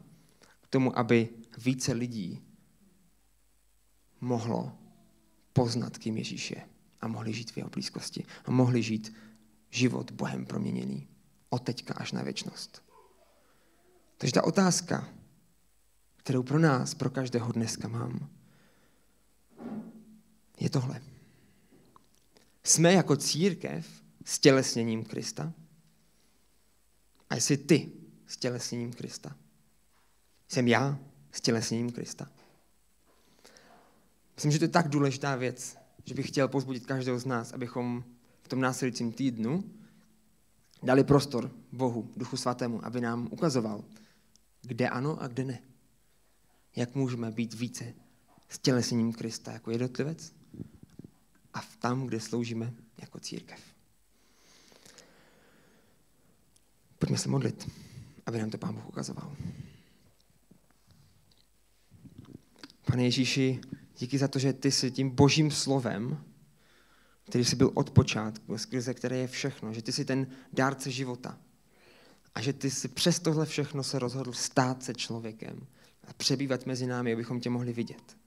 k 0.61 0.67
tomu, 0.67 0.99
aby 0.99 1.29
více 1.57 1.93
lidí 1.93 2.41
mohlo 4.21 4.84
poznat, 5.55 5.97
kým 5.97 6.17
Ježíš 6.17 6.51
je 6.51 6.61
a 7.01 7.07
mohli 7.07 7.33
žít 7.33 7.51
v 7.51 7.57
jeho 7.57 7.69
blízkosti 7.69 8.25
a 8.45 8.51
mohli 8.51 8.83
žít 8.83 9.15
život 9.69 10.11
Bohem 10.11 10.45
proměněný 10.45 11.07
od 11.49 11.59
teďka 11.59 11.93
až 11.93 12.11
na 12.11 12.23
věčnost. 12.23 12.83
Takže 14.17 14.33
ta 14.33 14.43
otázka, 14.43 15.09
kterou 16.17 16.43
pro 16.43 16.59
nás, 16.59 16.93
pro 16.93 17.09
každého 17.09 17.51
dneska 17.51 17.87
mám, 17.87 18.29
je 20.59 20.69
tohle. 20.69 21.01
Jsme 22.63 22.93
jako 22.93 23.15
církev 23.15 24.03
stělesněním 24.25 25.05
Krista? 25.05 25.53
A 27.29 27.35
jsi 27.35 27.57
ty 27.57 27.91
stělesněním 28.27 28.93
Krista? 28.93 29.35
Jsem 30.47 30.67
já 30.67 30.99
stělesněním 31.31 31.91
Krista? 31.91 32.29
Myslím, 34.35 34.51
že 34.51 34.59
to 34.59 34.65
je 34.65 34.69
tak 34.69 34.87
důležitá 34.87 35.35
věc, 35.35 35.77
že 36.05 36.13
bych 36.13 36.27
chtěl 36.27 36.47
pozbudit 36.47 36.85
každého 36.85 37.19
z 37.19 37.25
nás, 37.25 37.53
abychom 37.53 38.03
v 38.41 38.47
tom 38.47 38.61
následujícím 38.61 39.11
týdnu 39.11 39.63
dali 40.83 41.03
prostor 41.03 41.51
Bohu, 41.71 42.11
Duchu 42.17 42.37
Svatému, 42.37 42.85
aby 42.85 43.01
nám 43.01 43.27
ukazoval, 43.31 43.83
kde 44.61 44.89
ano 44.89 45.21
a 45.21 45.27
kde 45.27 45.43
ne. 45.43 45.59
Jak 46.75 46.95
můžeme 46.95 47.31
být 47.31 47.53
více 47.53 47.93
stělesněním 48.49 49.13
Krista 49.13 49.51
jako 49.51 49.71
jednotlivec 49.71 50.33
a 51.53 51.61
v 51.61 51.75
tam, 51.77 52.07
kde 52.07 52.19
sloužíme 52.19 52.73
jako 53.01 53.19
církev. 53.19 53.59
Pojďme 56.99 57.17
se 57.17 57.29
modlit, 57.29 57.69
aby 58.25 58.39
nám 58.39 58.49
to 58.49 58.57
Pán 58.57 58.75
Bůh 58.75 58.87
ukazoval. 58.87 59.35
Pane 62.85 63.03
Ježíši, 63.03 63.61
díky 63.97 64.17
za 64.17 64.27
to, 64.27 64.39
že 64.39 64.53
ty 64.53 64.71
jsi 64.71 64.91
tím 64.91 65.09
božím 65.09 65.51
slovem, 65.51 66.23
který 67.23 67.45
jsi 67.45 67.55
byl 67.55 67.71
od 67.73 67.89
počátku, 67.89 68.57
skrze 68.57 68.93
které 68.93 69.17
je 69.17 69.27
všechno, 69.27 69.73
že 69.73 69.81
ty 69.81 69.91
jsi 69.91 70.05
ten 70.05 70.27
dárce 70.53 70.91
života. 70.91 71.37
A 72.35 72.41
že 72.41 72.53
ty 72.53 72.71
jsi 72.71 72.87
přes 72.87 73.19
tohle 73.19 73.45
všechno 73.45 73.83
se 73.83 73.99
rozhodl 73.99 74.33
stát 74.33 74.83
se 74.83 74.93
člověkem 74.93 75.67
a 76.07 76.13
přebývat 76.13 76.65
mezi 76.65 76.87
námi, 76.87 77.13
abychom 77.13 77.39
tě 77.39 77.49
mohli 77.49 77.73
vidět. 77.73 78.17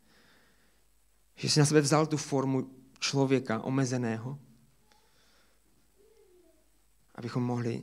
Že 1.37 1.51
jsi 1.51 1.61
na 1.61 1.67
sebe 1.67 1.81
vzal 1.81 2.07
tu 2.07 2.17
formu 2.17 2.71
člověka 2.99 3.61
omezeného, 3.61 4.39
abychom 7.15 7.43
mohli 7.43 7.83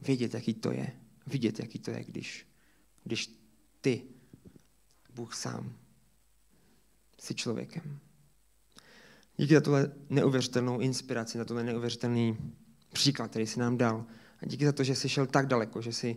vědět, 0.00 0.34
jaký 0.34 0.54
to 0.54 0.72
je. 0.72 0.92
Vidět, 1.26 1.58
jaký 1.58 1.78
to 1.78 1.90
je, 1.90 2.04
když, 2.04 2.46
když 3.04 3.30
ty, 3.80 4.02
Bůh 5.14 5.34
sám, 5.34 5.74
jsi 7.18 7.34
člověkem. 7.34 7.98
Díky 9.36 9.54
za 9.54 9.60
tuhle 9.60 9.92
neuvěřitelnou 10.10 10.80
inspiraci, 10.80 11.38
za 11.38 11.44
tuhle 11.44 11.64
neuvěřitelný 11.64 12.38
příklad, 12.92 13.30
který 13.30 13.46
jsi 13.46 13.60
nám 13.60 13.76
dal. 13.76 14.04
A 14.42 14.46
díky 14.46 14.64
za 14.64 14.72
to, 14.72 14.84
že 14.84 14.94
jsi 14.94 15.08
šel 15.08 15.26
tak 15.26 15.46
daleko, 15.46 15.82
že 15.82 15.92
jsi 15.92 16.16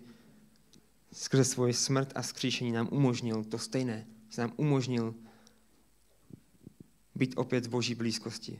skrze 1.13 1.45
svoji 1.45 1.73
smrt 1.73 2.12
a 2.15 2.23
skříšení 2.23 2.71
nám 2.71 2.89
umožnil 2.91 3.43
to 3.43 3.57
stejné. 3.57 4.07
Že 4.29 4.41
nám 4.41 4.53
umožnil 4.57 5.15
být 7.15 7.33
opět 7.38 7.65
v 7.65 7.69
boží 7.69 7.95
blízkosti. 7.95 8.59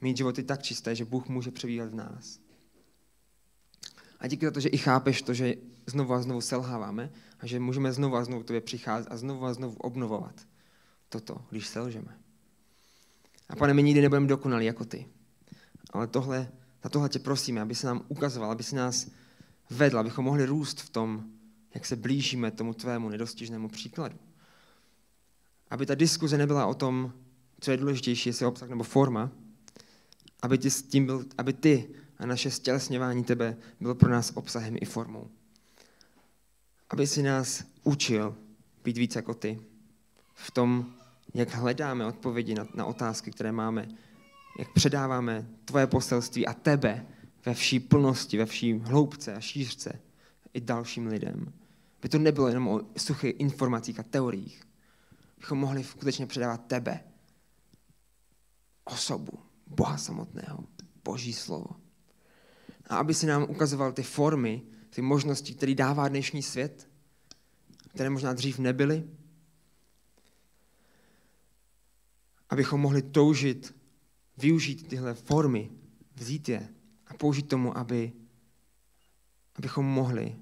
Mít 0.00 0.16
životy 0.16 0.42
tak 0.42 0.62
čisté, 0.62 0.94
že 0.94 1.04
Bůh 1.04 1.28
může 1.28 1.50
přebývat 1.50 1.90
v 1.90 1.94
nás. 1.94 2.38
A 4.18 4.28
díky 4.28 4.46
za 4.46 4.50
to, 4.50 4.60
že 4.60 4.68
i 4.68 4.78
chápeš 4.78 5.22
to, 5.22 5.34
že 5.34 5.54
znovu 5.86 6.12
a 6.14 6.22
znovu 6.22 6.40
selháváme 6.40 7.12
a 7.40 7.46
že 7.46 7.60
můžeme 7.60 7.92
znovu 7.92 8.16
a 8.16 8.24
znovu 8.24 8.42
k 8.42 8.46
tobě 8.46 8.60
přicházet 8.60 9.08
a 9.10 9.16
znovu 9.16 9.44
a 9.44 9.54
znovu 9.54 9.76
obnovovat 9.76 10.51
toto, 11.12 11.44
když 11.50 11.66
selžeme. 11.66 12.18
A 13.48 13.56
pane, 13.56 13.74
my 13.74 13.82
nikdy 13.82 14.00
nebudeme 14.00 14.26
dokonalí 14.26 14.66
jako 14.66 14.84
ty. 14.84 15.06
Ale 15.90 16.06
tohle, 16.06 16.48
za 16.82 16.88
tohle 16.88 17.08
tě 17.08 17.18
prosíme, 17.18 17.60
aby 17.60 17.74
se 17.74 17.86
nám 17.86 18.04
ukazoval, 18.08 18.50
aby 18.50 18.62
se 18.62 18.76
nás 18.76 19.06
vedl, 19.70 19.98
abychom 19.98 20.24
mohli 20.24 20.46
růst 20.46 20.80
v 20.80 20.90
tom, 20.90 21.24
jak 21.74 21.86
se 21.86 21.96
blížíme 21.96 22.50
tomu 22.50 22.74
tvému 22.74 23.08
nedostižnému 23.08 23.68
příkladu. 23.68 24.18
Aby 25.70 25.86
ta 25.86 25.94
diskuze 25.94 26.38
nebyla 26.38 26.66
o 26.66 26.74
tom, 26.74 27.12
co 27.60 27.70
je 27.70 27.76
důležitější, 27.76 28.28
jestli 28.28 28.46
obsah 28.46 28.68
nebo 28.68 28.84
forma, 28.84 29.30
aby 30.42 30.58
ty, 30.58 30.70
s 30.70 30.82
tím 30.82 31.06
byl, 31.06 31.24
aby 31.38 31.52
ty 31.52 31.88
a 32.18 32.26
naše 32.26 32.50
stělesňování 32.50 33.24
tebe 33.24 33.56
bylo 33.80 33.94
pro 33.94 34.10
nás 34.10 34.32
obsahem 34.34 34.76
i 34.80 34.84
formou. 34.84 35.30
Aby 36.90 37.06
si 37.06 37.22
nás 37.22 37.64
učil 37.82 38.36
být 38.84 38.96
víc 38.96 39.16
jako 39.16 39.34
ty. 39.34 39.60
V 40.34 40.50
tom, 40.50 40.94
jak 41.34 41.54
hledáme 41.54 42.06
odpovědi 42.06 42.54
na, 42.54 42.66
na 42.74 42.84
otázky, 42.84 43.30
které 43.30 43.52
máme, 43.52 43.88
jak 44.58 44.72
předáváme 44.72 45.48
tvoje 45.64 45.86
poselství 45.86 46.46
a 46.46 46.54
tebe 46.54 47.06
ve 47.46 47.54
vší 47.54 47.80
plnosti, 47.80 48.38
ve 48.38 48.46
vší 48.46 48.72
hloubce 48.72 49.34
a 49.34 49.40
šířce 49.40 50.00
i 50.54 50.60
dalším 50.60 51.06
lidem. 51.06 51.52
By 52.02 52.08
to 52.08 52.18
nebylo 52.18 52.48
jenom 52.48 52.68
o 52.68 52.80
suchých 52.96 53.40
informacích 53.40 54.00
a 54.00 54.02
teoriích. 54.02 54.62
Bychom 55.38 55.58
mohli 55.58 55.84
skutečně 55.84 56.26
předávat 56.26 56.66
tebe, 56.66 57.00
osobu, 58.84 59.38
Boha 59.66 59.96
samotného, 59.96 60.64
Boží 61.04 61.32
slovo. 61.32 61.66
A 62.86 62.96
aby 62.96 63.14
si 63.14 63.26
nám 63.26 63.46
ukazoval 63.48 63.92
ty 63.92 64.02
formy, 64.02 64.62
ty 64.90 65.02
možnosti, 65.02 65.54
které 65.54 65.74
dává 65.74 66.08
dnešní 66.08 66.42
svět, 66.42 66.88
které 67.88 68.10
možná 68.10 68.32
dřív 68.32 68.58
nebyly, 68.58 69.04
abychom 72.52 72.80
mohli 72.80 73.02
toužit, 73.02 73.74
využít 74.38 74.88
tyhle 74.88 75.14
formy, 75.14 75.70
vzít 76.14 76.48
je 76.48 76.68
a 77.06 77.14
použít 77.14 77.48
tomu, 77.48 77.78
aby, 77.78 78.12
abychom 79.54 79.86
mohli 79.86 80.36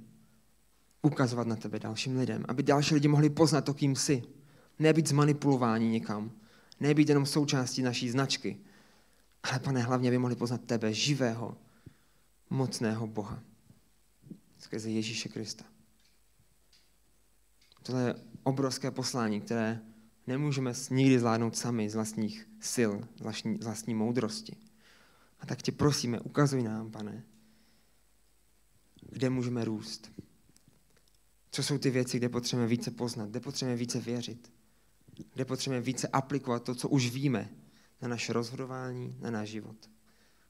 ukazovat 1.02 1.46
na 1.46 1.56
tebe 1.56 1.78
dalším 1.78 2.18
lidem, 2.18 2.44
aby 2.48 2.62
další 2.62 2.94
lidi 2.94 3.08
mohli 3.08 3.30
poznat 3.30 3.60
to, 3.60 3.74
kým 3.74 3.96
jsi. 3.96 4.22
Nebýt 4.78 5.08
zmanipulováni 5.08 5.88
někam, 5.88 6.32
nebýt 6.80 7.08
jenom 7.08 7.26
součástí 7.26 7.82
naší 7.82 8.10
značky, 8.10 8.60
ale 9.42 9.58
pane, 9.58 9.82
hlavně, 9.82 10.08
aby 10.08 10.18
mohli 10.18 10.36
poznat 10.36 10.60
tebe, 10.64 10.94
živého, 10.94 11.56
mocného 12.50 13.06
Boha. 13.06 13.42
Skrze 14.58 14.90
Ježíše 14.90 15.28
Krista. 15.28 15.64
Tohle 17.82 18.02
je 18.02 18.14
obrovské 18.42 18.90
poslání, 18.90 19.40
které 19.40 19.80
nemůžeme 20.30 20.72
nikdy 20.90 21.18
zvládnout 21.18 21.56
sami 21.56 21.90
z 21.90 21.94
vlastních 21.94 22.48
sil, 22.72 22.92
z 23.16 23.20
vlastní, 23.20 23.58
z 23.60 23.64
vlastní 23.64 23.94
moudrosti. 23.94 24.56
A 25.40 25.46
tak 25.46 25.62
tě 25.62 25.72
prosíme, 25.72 26.20
ukazuj 26.20 26.62
nám, 26.62 26.90
pane, 26.90 27.24
kde 29.10 29.30
můžeme 29.30 29.64
růst. 29.64 30.12
Co 31.50 31.62
jsou 31.62 31.78
ty 31.78 31.90
věci, 31.90 32.18
kde 32.18 32.28
potřebujeme 32.28 32.70
více 32.70 32.90
poznat, 32.90 33.30
kde 33.30 33.40
potřebujeme 33.40 33.78
více 33.78 34.00
věřit, 34.00 34.52
kde 35.34 35.44
potřebujeme 35.44 35.84
více 35.84 36.08
aplikovat 36.08 36.64
to, 36.64 36.74
co 36.74 36.88
už 36.88 37.10
víme 37.10 37.50
na 38.02 38.08
naše 38.08 38.32
rozhodování, 38.32 39.16
na 39.20 39.30
náš 39.30 39.48
život. 39.48 39.90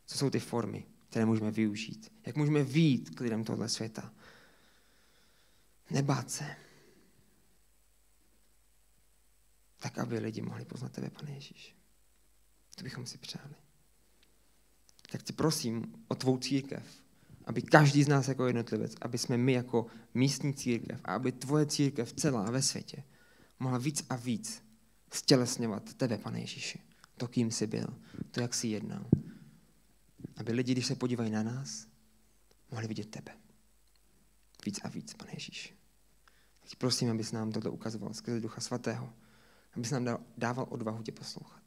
Co 0.07 0.19
jsou 0.19 0.31
ty 0.31 0.39
formy, 0.39 0.87
které 1.09 1.25
můžeme 1.25 1.51
využít. 1.51 2.13
Jak 2.27 2.37
můžeme 2.37 2.65
výjít 2.65 3.11
k 3.11 3.21
lidem 3.21 3.45
tohle 3.45 3.69
světa. 3.69 4.13
Nebát 5.91 6.31
se. 6.31 6.57
Tak 9.81 9.99
aby 9.99 10.19
lidi 10.19 10.43
mohli 10.43 10.65
poznat 10.65 10.93
tebe, 10.93 11.11
pane 11.11 11.31
Ježíš. 11.31 11.77
To 12.77 12.85
bychom 12.85 13.07
si 13.07 13.19
přáli. 13.19 13.55
Tak 15.13 15.23
ti 15.23 15.33
prosím 15.33 15.95
o 16.09 16.15
tvou 16.15 16.39
církev, 16.39 17.03
aby 17.45 17.63
každý 17.63 18.03
z 18.03 18.09
nás 18.09 18.29
jako 18.29 18.47
jednotlivec, 18.47 18.95
aby 19.01 19.19
jsme 19.19 19.37
my 19.37 19.53
jako 19.53 19.87
místní 20.15 20.55
církev 20.55 21.01
a 21.05 21.15
aby 21.15 21.33
tvoje 21.33 21.67
církev 21.67 22.13
celá 22.13 22.51
ve 22.51 22.63
světě 22.63 23.05
mohla 23.59 23.79
víc 23.79 24.05
a 24.11 24.17
víc 24.17 24.63
stělesňovat 25.13 25.95
tebe, 25.95 26.19
pane 26.19 26.41
Ježíši. 26.41 26.81
To, 27.17 27.29
kým 27.29 27.51
jsi 27.51 27.67
byl, 27.67 27.99
to, 28.31 28.41
jak 28.41 28.55
jsi 28.55 28.69
jednal. 28.69 29.07
Aby 30.37 30.53
lidi, 30.53 30.73
když 30.73 30.87
se 30.87 30.95
podívají 30.95 31.31
na 31.31 31.43
nás, 31.43 31.87
mohli 32.71 32.89
vidět 32.89 33.11
tebe. 33.11 33.33
Víc 34.67 34.81
a 34.85 34.89
víc, 34.89 35.15
pane 35.15 35.31
Ježíši. 35.35 35.75
Tak 36.61 36.75
prosím, 36.79 37.11
abys 37.11 37.33
nám 37.33 37.53
tohle 37.53 37.71
ukazoval 37.71 38.15
skrze 38.15 38.41
Ducha 38.41 38.61
Svatého 38.61 39.13
aby 39.73 39.85
se 39.85 40.01
nám 40.01 40.25
dával 40.39 40.67
odvahu 40.71 41.03
tě 41.03 41.13
poslouchat. 41.13 41.63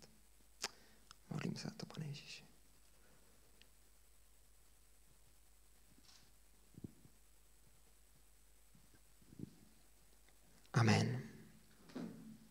Modlím 1.29 1.55
se 1.55 1.67
na 1.67 1.73
to, 1.77 1.85
pane 1.85 2.05
Ježíši. 2.05 2.45
Amen. 10.73 11.32